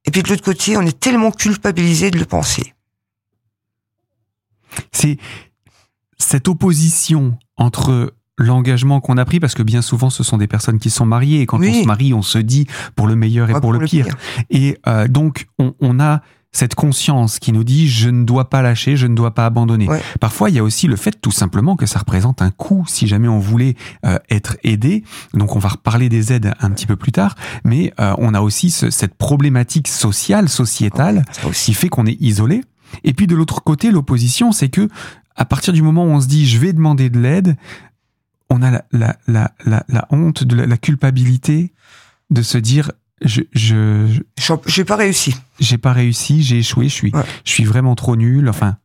et 0.03 0.11
puis 0.11 0.21
de 0.23 0.29
l'autre 0.29 0.43
côté, 0.43 0.75
on 0.75 0.81
est 0.81 0.99
tellement 0.99 1.31
culpabilisé 1.31 2.11
de 2.11 2.19
le 2.19 2.25
penser. 2.25 2.73
C'est 4.91 5.17
cette 6.17 6.47
opposition 6.47 7.37
entre 7.57 8.13
l'engagement 8.38 9.00
qu'on 9.02 9.17
a 9.17 9.26
pris, 9.26 9.39
parce 9.39 9.54
que 9.56 9.63
bien 9.63 9.82
souvent 9.82 10.10
ce 10.10 10.23
sont 10.23 10.38
des 10.38 10.47
personnes 10.47 10.80
qui 10.80 10.89
sont 10.89 11.06
mariées, 11.06 11.41
et 11.41 11.45
quand 11.45 11.60
Oui. 11.60 11.71
on 11.78 11.82
se 11.82 11.88
marie, 11.88 12.13
on 12.13 12.21
se 12.21 12.38
dit 12.38 12.67
pour 12.95 13.08
le 13.08 13.15
meilleur 13.15 13.50
et 13.50 13.60
pour, 13.60 13.73
le 13.73 13.80
pire. 13.80 14.08
Et 14.50 14.78
euh, 14.88 15.08
donc, 15.08 15.47
on, 15.60 15.73
on 15.80 16.00
a 16.00 16.21
cette 16.54 16.76
conscience 16.76 17.38
qui 17.39 17.52
nous 17.52 17.63
dit 17.63 17.88
je 17.88 18.10
ne 18.10 18.23
dois 18.23 18.50
pas 18.50 18.62
lâcher, 18.62 18.95
je 18.95 19.06
ne 19.06 19.15
dois 19.15 19.34
pas 19.36 19.45
abandonner. 19.45 19.88
Ouais. 19.88 20.02
Parfois, 20.19 20.50
il 20.50 20.56
y 20.56 20.60
a 20.60 20.63
aussi 20.63 20.88
le 20.88 20.95
fait 20.95 21.19
tout 21.19 21.30
simplement 21.32 21.76
que 21.76 21.86
ça 21.86 22.00
représente 22.00 22.41
un 22.41 22.50
coût 22.52 22.84
si 22.88 23.06
jamais 23.06 23.28
on 23.28 23.38
voulait 23.39 23.76
euh, 24.06 24.17
être 24.30 24.58
aidé. 24.63 25.04
Donc, 25.34 25.56
on 25.56 25.60
va 25.60 25.69
reparler 25.69 26.10
des 26.10 26.32
aides 26.34 26.54
un 26.60 26.69
petit 26.71 26.86
peu 26.88 26.95
plus 26.95 27.12
tard, 27.12 27.36
mais 27.63 27.93
euh, 28.00 28.13
on 28.17 28.34
a 28.34 28.41
aussi 28.41 28.69
ce- 28.71 28.89
cette 28.89 29.15
problématique 29.15 29.88
sociale, 29.88 30.47
sociétale, 30.50 31.26
qui 31.54 31.73
fait 31.73 31.89
qu'on 31.89 32.06
est 32.06 32.19
isolé. 32.21 32.63
Et 33.04 33.13
puis 33.13 33.28
de 33.28 33.36
l'autre 33.36 33.62
côté, 33.63 33.91
l'opposition, 33.91 34.52
c'est 34.52 34.69
que 34.69 34.88
à 35.36 35.45
partir 35.45 35.73
du 35.73 35.84
moment 35.84 36.06
où 36.06 36.10
on 36.10 36.21
se 36.21 36.28
dit 36.28 36.47
je 36.47 36.58
vais 36.58 36.73
demander 36.73 37.10
de 37.12 37.19
l'aide, 37.19 37.58
on 38.49 38.62
a 38.62 38.71
la, 38.71 38.86
la, 38.91 39.17
la, 39.27 39.51
la, 39.65 39.83
la 39.89 40.07
honte, 40.12 40.43
de 40.43 40.55
la, 40.55 40.65
la 40.65 40.77
culpabilité 40.77 41.73
de 42.29 42.41
se 42.41 42.57
dire 42.57 42.91
je 43.23 43.41
je 43.53 44.07
je- 44.39 44.53
J'ai 44.67 44.86
pas 44.86 44.95
réussi. 44.95 45.36
j'ai 45.60 45.77
pas 45.77 45.91
réussi, 45.93 46.43
j'ai 46.43 46.60
échoué, 46.60 46.86
je 46.88 46.93
suis 46.93 47.12
Ouais. 47.15 47.23
je 47.45 47.51
suis 47.51 47.65
vraiment 47.65 47.95
trop 47.95 48.15
nul. 48.15 48.47
Enfin, 48.49 48.77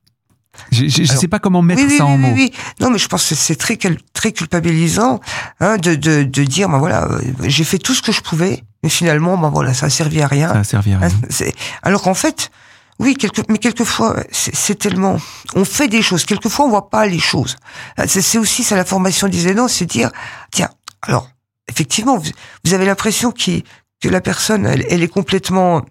j'ai- 0.71 0.89
je 0.89 1.03
Alors, 1.03 1.21
sais 1.21 1.29
pas 1.29 1.39
comment 1.39 1.61
mettre 1.63 1.83
oui, 1.83 1.89
oui, 1.91 1.99
ça 1.99 2.07
oui, 2.07 2.11
en 2.13 2.15
oui, 2.17 2.21
mots. 2.23 2.35
oui. 2.35 2.53
Non, 2.81 2.91
mais 2.91 2.99
je 2.99 3.09
pense 3.09 3.29
que 3.29 3.35
c'est 3.35 3.57
très 3.57 3.77
très 4.13 4.33
culpabilisant 4.33 5.21
hein, 5.61 5.77
de, 5.79 5.95
de 5.95 6.23
de 6.23 6.45
dire 6.45 6.69
ben 6.69 6.79
voilà, 6.79 7.09
j'ai 7.45 7.65
fait 7.65 7.79
tout 7.79 7.95
ce 7.95 8.03
que 8.03 8.13
je 8.13 8.21
pouvais, 8.23 8.63
mais 8.83 8.89
finalement 8.89 9.37
ben 9.39 9.51
voilà, 9.51 9.75
ça 9.75 9.87
a 9.87 9.91
servi 9.91 10.21
à 10.23 10.27
rien. 10.27 10.49
Ça 10.49 10.59
a 10.61 10.65
servi 10.65 10.93
à 10.95 10.99
rien. 10.99 11.09
Hein, 11.09 11.27
c'est- 11.31 11.55
Alors 11.83 12.03
qu'en 12.03 12.15
fait, 12.15 12.51
oui, 12.99 13.17
mais 13.49 13.59
quelquefois, 13.59 14.17
c'est 14.31 14.79
tellement, 14.79 15.17
on 15.55 15.65
fait 15.65 15.89
des 15.89 16.03
choses. 16.03 16.25
Quelquefois, 16.25 16.67
on 16.67 16.69
voit 16.69 16.89
pas 16.91 17.07
les 17.07 17.19
choses. 17.19 17.57
Ah, 17.97 18.07
C'est 18.07 18.39
aussi 18.39 18.63
ça 18.63 18.77
la 18.77 18.85
formation 18.85 19.29
des 19.29 19.49
aidants, 19.49 19.69
c'est 19.69 19.87
dire, 19.87 20.11
tiens, 20.53 20.71
alors 21.03 21.29
effectivement, 21.69 22.17
vous, 22.19 22.31
vous 22.65 22.75
avez 22.75 22.85
l'impression 22.85 23.33
qu'il- 23.33 23.65
que 24.01 24.09
la 24.09 24.21
personne, 24.21 24.67
elle, 24.67 24.85
elle 24.89 25.03
est 25.03 25.09
complètement 25.09 25.83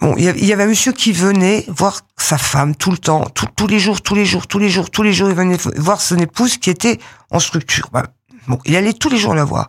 Bon, 0.00 0.16
il 0.16 0.24
y 0.44 0.52
avait 0.52 0.64
un 0.64 0.66
monsieur 0.66 0.90
qui 0.90 1.12
venait 1.12 1.64
voir 1.68 2.00
sa 2.18 2.36
femme 2.36 2.74
tout 2.74 2.90
le 2.90 2.98
temps, 2.98 3.24
tous 3.54 3.68
les 3.68 3.78
jours, 3.78 4.02
tous 4.02 4.16
les 4.16 4.26
jours, 4.26 4.48
tous 4.48 4.58
les 4.58 4.68
jours, 4.68 4.90
tous 4.90 5.04
les 5.04 5.12
jours, 5.12 5.28
il 5.28 5.36
venait 5.36 5.56
voir 5.76 6.00
son 6.00 6.18
épouse 6.18 6.56
qui 6.58 6.70
était 6.70 6.98
en 7.30 7.38
structure. 7.38 7.88
Bah, 7.92 8.08
bon, 8.48 8.58
il 8.64 8.74
allait 8.74 8.94
tous 8.94 9.08
les 9.10 9.16
jours 9.16 9.32
la 9.32 9.44
voir. 9.44 9.68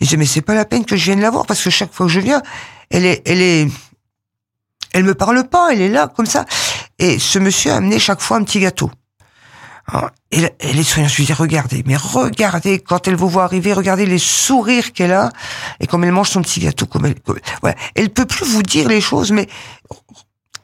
Il 0.00 0.04
disait 0.06 0.16
mais 0.16 0.24
c'est 0.24 0.40
pas 0.40 0.54
la 0.54 0.64
peine 0.64 0.86
que 0.86 0.96
je 0.96 1.04
vienne 1.04 1.20
la 1.20 1.28
voir 1.30 1.44
parce 1.44 1.62
que 1.62 1.68
chaque 1.68 1.92
fois 1.92 2.06
que 2.06 2.12
je 2.12 2.20
viens, 2.20 2.40
elle 2.88 3.04
est, 3.04 3.20
elle 3.26 3.42
est, 3.42 3.68
elle 4.94 5.04
me 5.04 5.14
parle 5.14 5.44
pas, 5.44 5.72
elle 5.72 5.82
est 5.82 5.90
là 5.90 6.08
comme 6.08 6.24
ça. 6.24 6.46
Et 6.98 7.18
ce 7.18 7.38
monsieur 7.38 7.72
a 7.72 7.76
amené 7.76 7.98
chaque 7.98 8.20
fois 8.20 8.38
un 8.38 8.44
petit 8.44 8.60
gâteau. 8.60 8.90
Hein, 9.92 10.08
et, 10.30 10.40
les 10.72 10.82
soignants, 10.82 11.08
je 11.08 11.16
lui 11.16 11.26
dis, 11.26 11.32
regardez, 11.34 11.82
mais 11.84 11.96
regardez, 11.96 12.78
quand 12.78 13.06
elle 13.06 13.16
vous 13.16 13.28
voit 13.28 13.44
arriver, 13.44 13.72
regardez 13.74 14.06
les 14.06 14.18
sourires 14.18 14.92
qu'elle 14.92 15.12
a, 15.12 15.30
et 15.80 15.86
comme 15.86 16.04
elle 16.04 16.12
mange 16.12 16.30
son 16.30 16.40
petit 16.40 16.60
gâteau, 16.60 16.86
comme 16.86 17.04
elle, 17.04 17.16
voilà. 17.60 17.76
Elle 17.94 18.08
peut 18.08 18.24
plus 18.24 18.46
vous 18.46 18.62
dire 18.62 18.88
les 18.88 19.02
choses, 19.02 19.32
mais 19.32 19.46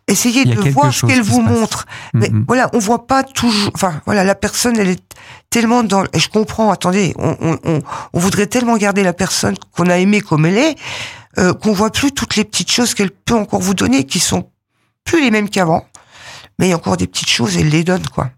essayez 0.06 0.44
de 0.44 0.70
voir 0.70 0.94
ce 0.94 1.04
qu'elle 1.04 1.22
vous 1.22 1.42
montre. 1.42 1.86
Mais 2.14 2.30
voilà, 2.46 2.70
on 2.72 2.78
voit 2.78 3.06
pas 3.06 3.22
toujours, 3.22 3.72
enfin, 3.74 4.00
voilà, 4.06 4.24
la 4.24 4.34
personne, 4.34 4.78
elle 4.78 4.88
est 4.88 5.02
tellement 5.50 5.82
dans, 5.82 6.04
et 6.12 6.18
je 6.18 6.28
comprends, 6.28 6.70
attendez, 6.70 7.14
on, 7.18 7.36
on, 7.40 7.80
on, 8.12 8.18
voudrait 8.18 8.46
tellement 8.46 8.76
garder 8.76 9.02
la 9.02 9.12
personne 9.12 9.56
qu'on 9.76 9.88
a 9.88 9.98
aimée 9.98 10.20
comme 10.20 10.46
elle 10.46 10.56
est, 10.58 10.76
euh, 11.38 11.54
qu'on 11.54 11.72
voit 11.72 11.90
plus 11.90 12.12
toutes 12.12 12.36
les 12.36 12.44
petites 12.44 12.70
choses 12.70 12.94
qu'elle 12.94 13.10
peut 13.10 13.34
encore 13.34 13.60
vous 13.60 13.74
donner, 13.74 14.04
qui 14.04 14.18
sont 14.18 14.50
plus 15.04 15.22
les 15.22 15.30
mêmes 15.30 15.48
qu'avant, 15.48 15.86
mais 16.58 16.66
il 16.66 16.70
y 16.70 16.72
a 16.72 16.76
encore 16.76 16.96
des 16.96 17.06
petites 17.06 17.30
choses, 17.30 17.56
elle 17.56 17.68
les 17.68 17.84
donne, 17.84 18.06
quoi. 18.08 18.30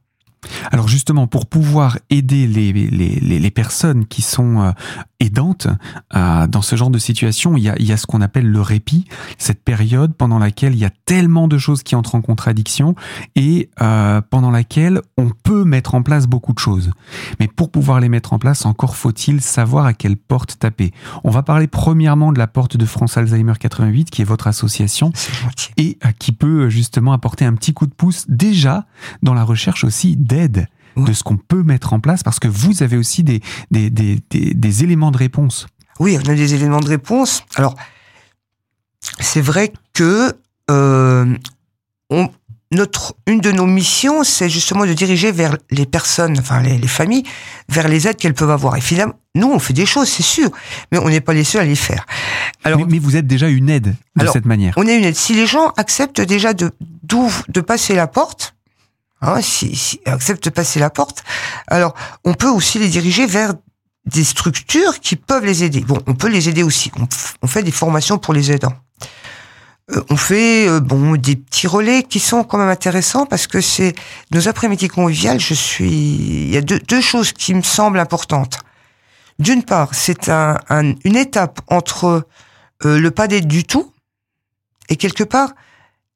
Alors 0.72 0.88
justement, 0.88 1.26
pour 1.26 1.46
pouvoir 1.46 1.98
aider 2.10 2.46
les, 2.46 2.72
les, 2.72 3.20
les, 3.20 3.50
personnes 3.50 4.06
qui 4.06 4.22
sont 4.22 4.74
aidantes 5.22 5.68
euh, 6.14 6.46
dans 6.46 6.62
ce 6.62 6.76
genre 6.76 6.90
de 6.90 6.98
situation, 6.98 7.56
il 7.56 7.62
y 7.62 7.68
a, 7.68 7.76
il 7.78 7.86
y 7.86 7.92
a 7.92 7.96
ce 7.96 8.06
qu'on 8.06 8.20
appelle 8.20 8.46
le 8.46 8.60
répit, 8.60 9.06
cette 9.38 9.62
période 9.62 10.14
pendant 10.14 10.38
laquelle 10.38 10.74
il 10.74 10.78
y 10.78 10.84
a 10.84 10.90
tellement 11.06 11.48
de 11.48 11.58
choses 11.58 11.82
qui 11.82 11.94
entrent 11.94 12.16
en 12.16 12.20
contradiction 12.20 12.94
et 13.36 13.70
euh, 13.80 14.20
pendant 14.20 14.50
laquelle 14.50 15.00
on 15.16 15.30
peut 15.30 15.64
mettre 15.64 15.94
en 15.94 16.02
place 16.02 16.26
beaucoup 16.26 16.52
de 16.52 16.58
choses. 16.58 16.90
Mais 17.40 17.48
pour 17.48 17.70
pouvoir 17.70 18.00
les 18.00 18.08
mettre 18.08 18.32
en 18.32 18.38
place, 18.38 18.66
encore 18.66 18.96
faut-il 18.96 19.40
savoir 19.40 19.86
à 19.86 19.94
quelle 19.94 20.16
porte 20.16 20.58
taper. 20.58 20.92
On 21.24 21.30
va 21.30 21.42
parler 21.42 21.68
premièrement 21.68 22.32
de 22.32 22.38
la 22.38 22.48
porte 22.48 22.76
de 22.76 22.84
France 22.84 23.16
Alzheimer 23.16 23.54
88, 23.58 24.10
qui 24.10 24.22
est 24.22 24.26
votre 24.26 24.48
association, 24.48 25.12
et 25.76 25.98
qui 26.18 26.32
peut 26.32 26.68
justement 26.68 27.12
apporter 27.12 27.44
un 27.44 27.54
petit 27.54 27.72
coup 27.72 27.86
de 27.86 27.94
pouce 27.94 28.24
déjà 28.28 28.86
dans 29.22 29.34
la 29.34 29.44
recherche 29.44 29.84
aussi 29.84 30.16
d'aide 30.16 30.66
de 30.96 31.12
ce 31.12 31.22
qu'on 31.22 31.36
peut 31.36 31.62
mettre 31.62 31.92
en 31.92 32.00
place 32.00 32.22
Parce 32.22 32.38
que 32.38 32.48
vous 32.48 32.82
avez 32.82 32.96
aussi 32.96 33.22
des, 33.22 33.40
des, 33.70 33.90
des, 33.90 34.20
des, 34.30 34.84
éléments 34.84 35.10
de 35.10 35.18
réponse. 35.18 35.66
Oui, 36.00 36.18
on 36.24 36.28
a 36.28 36.34
des 36.34 36.54
éléments 36.54 36.80
de 36.80 36.88
réponse. 36.88 37.44
Alors, 37.56 37.74
c'est 39.20 39.40
vrai 39.40 39.72
que 39.92 40.32
euh, 40.70 41.34
on, 42.10 42.30
notre, 42.72 43.14
une 43.26 43.40
de 43.40 43.52
nos 43.52 43.66
missions, 43.66 44.24
c'est 44.24 44.48
justement 44.48 44.86
de 44.86 44.92
diriger 44.92 45.30
vers 45.30 45.56
les 45.70 45.86
personnes, 45.86 46.38
enfin 46.38 46.62
les, 46.62 46.78
les 46.78 46.88
familles, 46.88 47.24
vers 47.68 47.86
les 47.86 48.08
aides 48.08 48.16
qu'elles 48.16 48.34
peuvent 48.34 48.50
avoir. 48.50 48.76
Et 48.76 48.80
finalement, 48.80 49.14
nous, 49.34 49.48
on 49.48 49.58
fait 49.58 49.74
des 49.74 49.86
choses, 49.86 50.08
c'est 50.08 50.22
sûr, 50.22 50.50
mais 50.90 50.98
on 50.98 51.08
n'est 51.08 51.20
pas 51.20 51.34
les 51.34 51.44
seuls 51.44 51.62
à 51.62 51.64
les 51.64 51.74
faire. 51.76 52.06
Alors, 52.64 52.86
mais, 52.88 52.98
vous 52.98 53.16
êtes 53.16 53.26
déjà 53.26 53.48
une 53.48 53.68
aide 53.68 53.94
de 54.16 54.26
cette 54.26 54.46
manière. 54.46 54.74
On 54.76 54.86
est 54.86 54.96
une 54.96 55.04
aide. 55.04 55.16
Si 55.16 55.34
les 55.34 55.46
gens 55.46 55.72
acceptent 55.76 56.20
déjà 56.20 56.54
de, 56.54 56.70
de 57.48 57.60
passer 57.60 57.94
la 57.94 58.06
porte, 58.06 58.51
hein, 59.22 59.40
si, 59.40 59.74
si 59.74 60.00
acceptent 60.04 60.44
de 60.44 60.50
passer 60.50 60.80
la 60.80 60.90
porte, 60.90 61.24
alors 61.68 61.94
on 62.24 62.34
peut 62.34 62.50
aussi 62.50 62.78
les 62.78 62.88
diriger 62.88 63.26
vers 63.26 63.54
des 64.06 64.24
structures 64.24 65.00
qui 65.00 65.16
peuvent 65.16 65.44
les 65.44 65.64
aider. 65.64 65.80
Bon, 65.80 65.98
on 66.06 66.14
peut 66.14 66.28
les 66.28 66.48
aider 66.48 66.62
aussi. 66.62 66.90
On, 67.42 67.46
fait 67.46 67.62
des 67.62 67.70
formations 67.70 68.18
pour 68.18 68.34
les 68.34 68.50
aidants. 68.50 68.74
Euh, 69.90 70.02
on 70.10 70.16
fait 70.16 70.68
euh, 70.68 70.80
bon 70.80 71.16
des 71.16 71.36
petits 71.36 71.66
relais 71.66 72.02
qui 72.02 72.18
sont 72.18 72.44
quand 72.44 72.58
même 72.58 72.68
intéressants 72.68 73.26
parce 73.26 73.46
que 73.46 73.60
c'est 73.60 73.94
nos 74.32 74.48
après-midi 74.48 74.88
conviviales. 74.88 75.40
Je 75.40 75.54
suis, 75.54 75.90
il 75.90 76.50
y 76.50 76.56
a 76.56 76.60
deux, 76.60 76.80
deux 76.80 77.00
choses 77.00 77.32
qui 77.32 77.54
me 77.54 77.62
semblent 77.62 78.00
importantes. 78.00 78.58
D'une 79.38 79.62
part, 79.62 79.94
c'est 79.94 80.28
un, 80.28 80.58
une 80.68 81.16
étape 81.16 81.60
entre 81.68 82.26
euh, 82.84 82.98
le 82.98 83.10
pas 83.10 83.28
d'aide 83.28 83.46
du 83.46 83.64
tout 83.64 83.92
et 84.88 84.96
quelque 84.96 85.24
part 85.24 85.52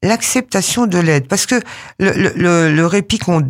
l'acceptation 0.03 0.87
de 0.87 0.99
l'aide. 0.99 1.29
Parce 1.29 1.47
que 1.47 1.61
le, 1.99 2.33
le, 2.37 2.73
le 2.73 2.87
répit 2.87 3.19
qu'on 3.19 3.43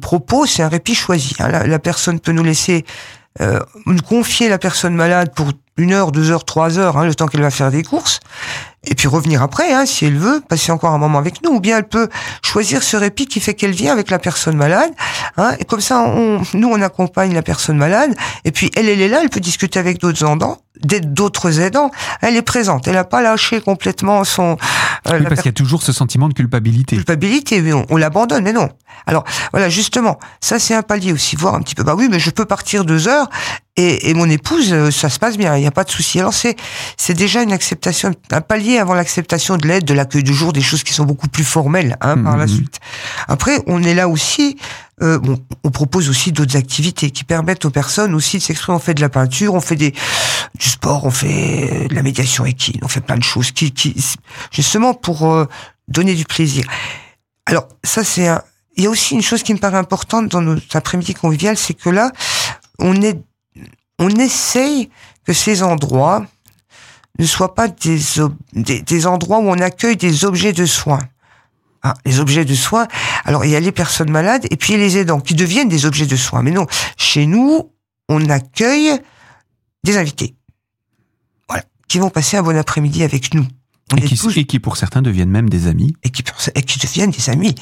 propose, 0.00 0.50
c'est 0.50 0.62
un 0.62 0.68
répit 0.68 0.94
choisi. 0.94 1.34
Hein. 1.38 1.48
La, 1.66 1.78
personne 1.78 2.20
peut 2.20 2.32
nous 2.32 2.44
laisser, 2.44 2.84
euh, 3.40 3.60
nous 3.86 4.02
confier 4.02 4.48
la 4.48 4.58
personne 4.58 4.94
malade 4.94 5.32
pour 5.34 5.52
une 5.78 5.92
heure, 5.92 6.12
deux 6.12 6.30
heures, 6.30 6.44
trois 6.44 6.78
heures, 6.78 6.96
hein, 6.96 7.04
le 7.04 7.14
temps 7.14 7.26
qu'elle 7.26 7.42
va 7.42 7.50
faire 7.50 7.70
des 7.70 7.82
courses, 7.82 8.20
et 8.84 8.94
puis 8.94 9.08
revenir 9.08 9.42
après, 9.42 9.74
hein, 9.74 9.84
si 9.84 10.06
elle 10.06 10.16
veut, 10.16 10.40
passer 10.48 10.72
encore 10.72 10.92
un 10.92 10.98
moment 10.98 11.18
avec 11.18 11.42
nous, 11.42 11.50
ou 11.50 11.60
bien 11.60 11.78
elle 11.78 11.88
peut 11.88 12.08
choisir 12.42 12.82
ce 12.82 12.96
répit 12.96 13.26
qui 13.26 13.40
fait 13.40 13.52
qu'elle 13.52 13.72
vient 13.72 13.92
avec 13.92 14.10
la 14.10 14.18
personne 14.18 14.56
malade, 14.56 14.90
hein, 15.36 15.54
et 15.58 15.64
comme 15.64 15.82
ça, 15.82 16.00
on, 16.00 16.40
nous, 16.54 16.68
on 16.68 16.80
accompagne 16.80 17.34
la 17.34 17.42
personne 17.42 17.76
malade, 17.76 18.14
et 18.44 18.52
puis 18.52 18.70
elle, 18.74 18.88
elle 18.88 19.02
est 19.02 19.08
là, 19.08 19.20
elle 19.22 19.28
peut 19.28 19.40
discuter 19.40 19.78
avec 19.78 19.98
d'autres 19.98 20.24
aidants, 20.24 20.58
d'autres 20.80 21.60
aidants, 21.60 21.90
elle 22.22 22.36
est 22.36 22.42
présente, 22.42 22.88
elle 22.88 22.94
n'a 22.94 23.04
pas 23.04 23.20
lâché 23.20 23.60
complètement 23.60 24.24
son... 24.24 24.56
Oui, 25.10 25.24
parce 25.28 25.42
qu'il 25.42 25.48
y 25.48 25.48
a 25.48 25.52
toujours 25.52 25.82
ce 25.82 25.92
sentiment 25.92 26.28
de 26.28 26.34
culpabilité. 26.34 26.96
Culpabilité, 26.96 27.60
oui, 27.60 27.72
on, 27.88 27.96
l'abandonne, 27.96 28.44
mais 28.44 28.52
non. 28.52 28.68
Alors, 29.06 29.24
voilà, 29.52 29.68
justement, 29.68 30.18
ça 30.40 30.58
c'est 30.58 30.74
un 30.74 30.82
palier 30.82 31.12
aussi, 31.12 31.36
voir 31.36 31.54
un 31.54 31.60
petit 31.60 31.74
peu, 31.74 31.82
bah 31.82 31.94
oui, 31.96 32.08
mais 32.10 32.18
je 32.18 32.30
peux 32.30 32.44
partir 32.44 32.84
deux 32.84 33.08
heures, 33.08 33.28
et, 33.76 34.10
et 34.10 34.14
mon 34.14 34.28
épouse, 34.28 34.72
euh, 34.72 34.90
ça 34.90 35.10
se 35.10 35.18
passe 35.18 35.36
bien, 35.36 35.54
il 35.56 35.60
n'y 35.60 35.66
a 35.66 35.70
pas 35.70 35.84
de 35.84 35.90
souci. 35.90 36.18
Alors 36.18 36.32
c'est 36.32 36.56
c'est 36.96 37.14
déjà 37.14 37.42
une 37.42 37.52
acceptation, 37.52 38.12
un 38.30 38.40
palier 38.40 38.78
avant 38.78 38.94
l'acceptation 38.94 39.58
de 39.58 39.68
l'aide, 39.68 39.84
de 39.84 39.92
l'accueil 39.92 40.22
du 40.22 40.32
jour, 40.32 40.52
des 40.52 40.62
choses 40.62 40.82
qui 40.82 40.94
sont 40.94 41.04
beaucoup 41.04 41.28
plus 41.28 41.44
formelles 41.44 41.96
hein, 42.00 42.16
par 42.16 42.36
la 42.36 42.46
mhm. 42.46 42.54
suite. 42.54 42.80
Après, 43.28 43.58
on 43.66 43.82
est 43.82 43.94
là 43.94 44.08
aussi. 44.08 44.56
Euh, 45.02 45.18
bon, 45.18 45.38
on 45.62 45.70
propose 45.70 46.08
aussi 46.08 46.32
d'autres 46.32 46.56
activités 46.56 47.10
qui 47.10 47.24
permettent 47.24 47.66
aux 47.66 47.70
personnes 47.70 48.14
aussi 48.14 48.38
de 48.38 48.42
s'exprimer. 48.42 48.76
On 48.76 48.80
fait 48.80 48.94
de 48.94 49.02
la 49.02 49.10
peinture, 49.10 49.54
on 49.54 49.60
fait 49.60 49.76
des, 49.76 49.92
du 50.58 50.68
sport, 50.68 51.04
on 51.04 51.10
fait 51.10 51.88
de 51.88 51.94
la 51.94 52.02
médiation 52.02 52.46
équine, 52.46 52.80
on 52.82 52.88
fait 52.88 53.02
plein 53.02 53.18
de 53.18 53.22
choses 53.22 53.50
qui, 53.50 53.72
qui 53.72 53.94
justement 54.50 54.94
pour 54.94 55.30
euh, 55.30 55.46
donner 55.88 56.14
du 56.14 56.24
plaisir. 56.24 56.64
Alors 57.44 57.68
ça 57.84 58.04
c'est 58.04 58.28
un. 58.28 58.42
Il 58.78 58.84
y 58.84 58.86
a 58.86 58.90
aussi 58.90 59.14
une 59.14 59.22
chose 59.22 59.42
qui 59.42 59.54
me 59.54 59.58
paraît 59.58 59.78
importante 59.78 60.28
dans 60.28 60.42
notre 60.42 60.76
après-midi 60.76 61.14
convivial, 61.14 61.56
c'est 61.56 61.72
que 61.72 61.88
là, 61.88 62.12
on 62.78 63.00
est 63.00 63.18
on 63.98 64.10
essaye 64.10 64.90
que 65.24 65.32
ces 65.32 65.62
endroits 65.62 66.26
ne 67.18 67.24
soient 67.24 67.54
pas 67.54 67.68
des, 67.68 67.98
des, 68.52 69.06
endroits 69.06 69.38
où 69.38 69.48
on 69.48 69.58
accueille 69.58 69.96
des 69.96 70.24
objets 70.24 70.52
de 70.52 70.66
soins. 70.66 71.00
Ah, 71.88 71.94
les 72.04 72.18
objets 72.18 72.44
de 72.44 72.54
soins. 72.56 72.88
Alors, 73.24 73.44
il 73.44 73.52
y 73.52 73.54
a 73.54 73.60
les 73.60 73.70
personnes 73.70 74.10
malades 74.10 74.44
et 74.50 74.56
puis 74.56 74.76
les 74.76 74.98
aidants 74.98 75.20
qui 75.20 75.34
deviennent 75.36 75.68
des 75.68 75.86
objets 75.86 76.06
de 76.06 76.16
soins. 76.16 76.42
Mais 76.42 76.50
non, 76.50 76.66
chez 76.96 77.26
nous, 77.26 77.70
on 78.08 78.28
accueille 78.28 78.98
des 79.84 79.96
invités. 79.96 80.34
Voilà. 81.48 81.62
Qui 81.86 82.00
vont 82.00 82.10
passer 82.10 82.38
un 82.38 82.42
bon 82.42 82.56
après-midi 82.56 83.04
avec 83.04 83.34
nous. 83.34 83.46
Et 83.96 84.44
qui, 84.46 84.58
pour 84.58 84.76
certains 84.76 85.00
deviennent 85.00 85.30
même 85.30 85.48
des 85.48 85.68
amis. 85.68 85.94
Et 86.02 86.10
qui, 86.10 86.24
et 86.56 86.62
qui 86.62 86.80
deviennent 86.80 87.12
des 87.12 87.30
amis. 87.30 87.54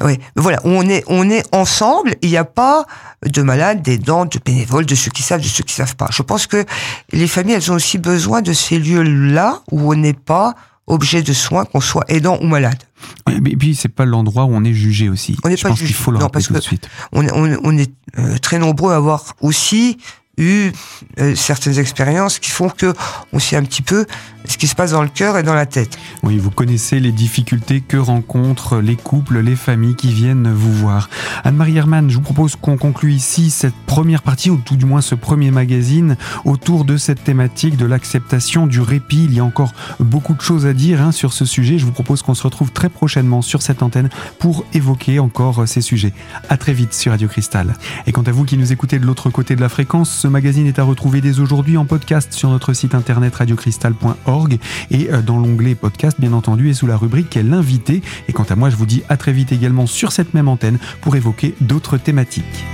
Oui. 0.00 0.18
Voilà, 0.36 0.58
on 0.64 0.88
est, 0.88 1.04
on 1.06 1.28
est 1.28 1.44
ensemble. 1.54 2.14
Il 2.22 2.30
n'y 2.30 2.38
a 2.38 2.46
pas 2.46 2.86
de 3.26 3.42
malades, 3.42 3.82
d'aidants, 3.82 4.24
de 4.24 4.38
bénévoles, 4.42 4.86
de 4.86 4.94
ceux 4.94 5.10
qui 5.10 5.22
savent, 5.22 5.42
de 5.42 5.46
ceux 5.46 5.64
qui 5.64 5.74
savent 5.74 5.96
pas. 5.96 6.08
Je 6.10 6.22
pense 6.22 6.46
que 6.46 6.64
les 7.12 7.28
familles, 7.28 7.56
elles 7.56 7.70
ont 7.70 7.74
aussi 7.74 7.98
besoin 7.98 8.40
de 8.40 8.54
ces 8.54 8.78
lieux-là 8.78 9.60
où 9.70 9.92
on 9.92 9.96
n'est 9.96 10.14
pas 10.14 10.54
objet 10.86 11.22
de 11.22 11.32
soins, 11.32 11.64
qu'on 11.64 11.80
soit 11.80 12.04
aidant 12.08 12.38
ou 12.40 12.46
malade. 12.46 12.82
Et 13.28 13.56
puis 13.56 13.74
c'est 13.74 13.88
pas 13.88 14.04
l'endroit 14.04 14.44
où 14.44 14.50
on 14.54 14.64
est 14.64 14.72
jugé 14.72 15.08
aussi. 15.08 15.36
On 15.44 15.48
n'est 15.48 15.56
pas 15.56 15.68
pense 15.68 15.80
qu'il 15.80 15.92
faut 15.94 16.10
le 16.10 16.18
rappeler 16.18 16.42
tout 16.44 16.52
de 16.52 16.60
suite. 16.60 16.88
On, 17.12 17.26
on, 17.28 17.58
on 17.64 17.76
est 17.76 17.92
euh, 18.18 18.38
très 18.38 18.58
nombreux 18.58 18.92
à 18.92 18.96
avoir 18.96 19.34
aussi 19.40 19.98
eu 20.38 20.70
euh, 21.18 21.34
certaines 21.34 21.78
expériences 21.78 22.38
qui 22.38 22.50
font 22.50 22.68
que 22.68 22.92
on 23.32 23.38
sait 23.38 23.56
un 23.56 23.62
petit 23.62 23.82
peu 23.82 24.06
ce 24.48 24.58
qui 24.58 24.66
se 24.66 24.74
passe 24.74 24.92
dans 24.92 25.02
le 25.02 25.08
cœur 25.08 25.38
et 25.38 25.42
dans 25.42 25.54
la 25.54 25.66
tête. 25.66 25.98
Oui, 26.22 26.38
vous 26.38 26.50
connaissez 26.50 27.00
les 27.00 27.12
difficultés 27.12 27.80
que 27.80 27.96
rencontrent 27.96 28.78
les 28.78 28.96
couples, 28.96 29.40
les 29.40 29.56
familles 29.56 29.96
qui 29.96 30.12
viennent 30.12 30.52
vous 30.52 30.72
voir. 30.72 31.08
Anne-Marie 31.44 31.76
Hermann, 31.76 32.10
je 32.10 32.16
vous 32.16 32.22
propose 32.22 32.56
qu'on 32.56 32.76
conclue 32.76 33.12
ici 33.12 33.50
cette 33.50 33.74
première 33.86 34.22
partie, 34.22 34.50
ou 34.50 34.58
tout 34.58 34.76
du 34.76 34.84
moins 34.84 35.00
ce 35.00 35.14
premier 35.14 35.50
magazine, 35.50 36.16
autour 36.44 36.84
de 36.84 36.96
cette 36.96 37.24
thématique 37.24 37.76
de 37.76 37.86
l'acceptation 37.86 38.66
du 38.66 38.80
répit. 38.80 39.24
Il 39.24 39.34
y 39.34 39.40
a 39.40 39.44
encore 39.44 39.72
beaucoup 40.00 40.34
de 40.34 40.40
choses 40.40 40.66
à 40.66 40.72
dire 40.72 41.02
hein, 41.02 41.12
sur 41.12 41.32
ce 41.32 41.44
sujet. 41.44 41.78
Je 41.78 41.84
vous 41.84 41.92
propose 41.92 42.22
qu'on 42.22 42.34
se 42.34 42.42
retrouve 42.42 42.70
très 42.72 42.88
prochainement 42.88 43.42
sur 43.42 43.62
cette 43.62 43.82
antenne 43.82 44.10
pour 44.38 44.64
évoquer 44.72 45.18
encore 45.18 45.66
ces 45.66 45.80
sujets. 45.80 46.12
À 46.48 46.56
très 46.56 46.72
vite 46.72 46.94
sur 46.94 47.12
Radio 47.12 47.28
Cristal. 47.28 47.74
Et 48.06 48.12
quant 48.12 48.22
à 48.22 48.32
vous 48.32 48.44
qui 48.44 48.56
nous 48.56 48.72
écoutez 48.72 48.98
de 48.98 49.06
l'autre 49.06 49.30
côté 49.30 49.56
de 49.56 49.60
la 49.60 49.68
fréquence, 49.68 50.25
ce 50.26 50.28
magazine 50.28 50.66
est 50.66 50.80
à 50.80 50.82
retrouver 50.82 51.20
dès 51.20 51.38
aujourd'hui 51.38 51.76
en 51.76 51.84
podcast 51.84 52.32
sur 52.32 52.50
notre 52.50 52.72
site 52.72 52.96
internet 52.96 53.36
radiocristal.org 53.36 54.58
et 54.90 55.08
euh, 55.12 55.22
dans 55.22 55.38
l'onglet 55.38 55.76
podcast 55.76 56.20
bien 56.20 56.32
entendu 56.32 56.68
et 56.68 56.74
sous 56.74 56.88
la 56.88 56.96
rubrique 56.96 57.38
l'invité. 57.40 58.02
Et 58.26 58.32
quant 58.32 58.42
à 58.42 58.56
moi, 58.56 58.68
je 58.68 58.74
vous 58.74 58.86
dis 58.86 59.04
à 59.08 59.16
très 59.16 59.32
vite 59.32 59.52
également 59.52 59.86
sur 59.86 60.10
cette 60.10 60.34
même 60.34 60.48
antenne 60.48 60.80
pour 61.00 61.14
évoquer 61.14 61.54
d'autres 61.60 61.96
thématiques. 61.96 62.64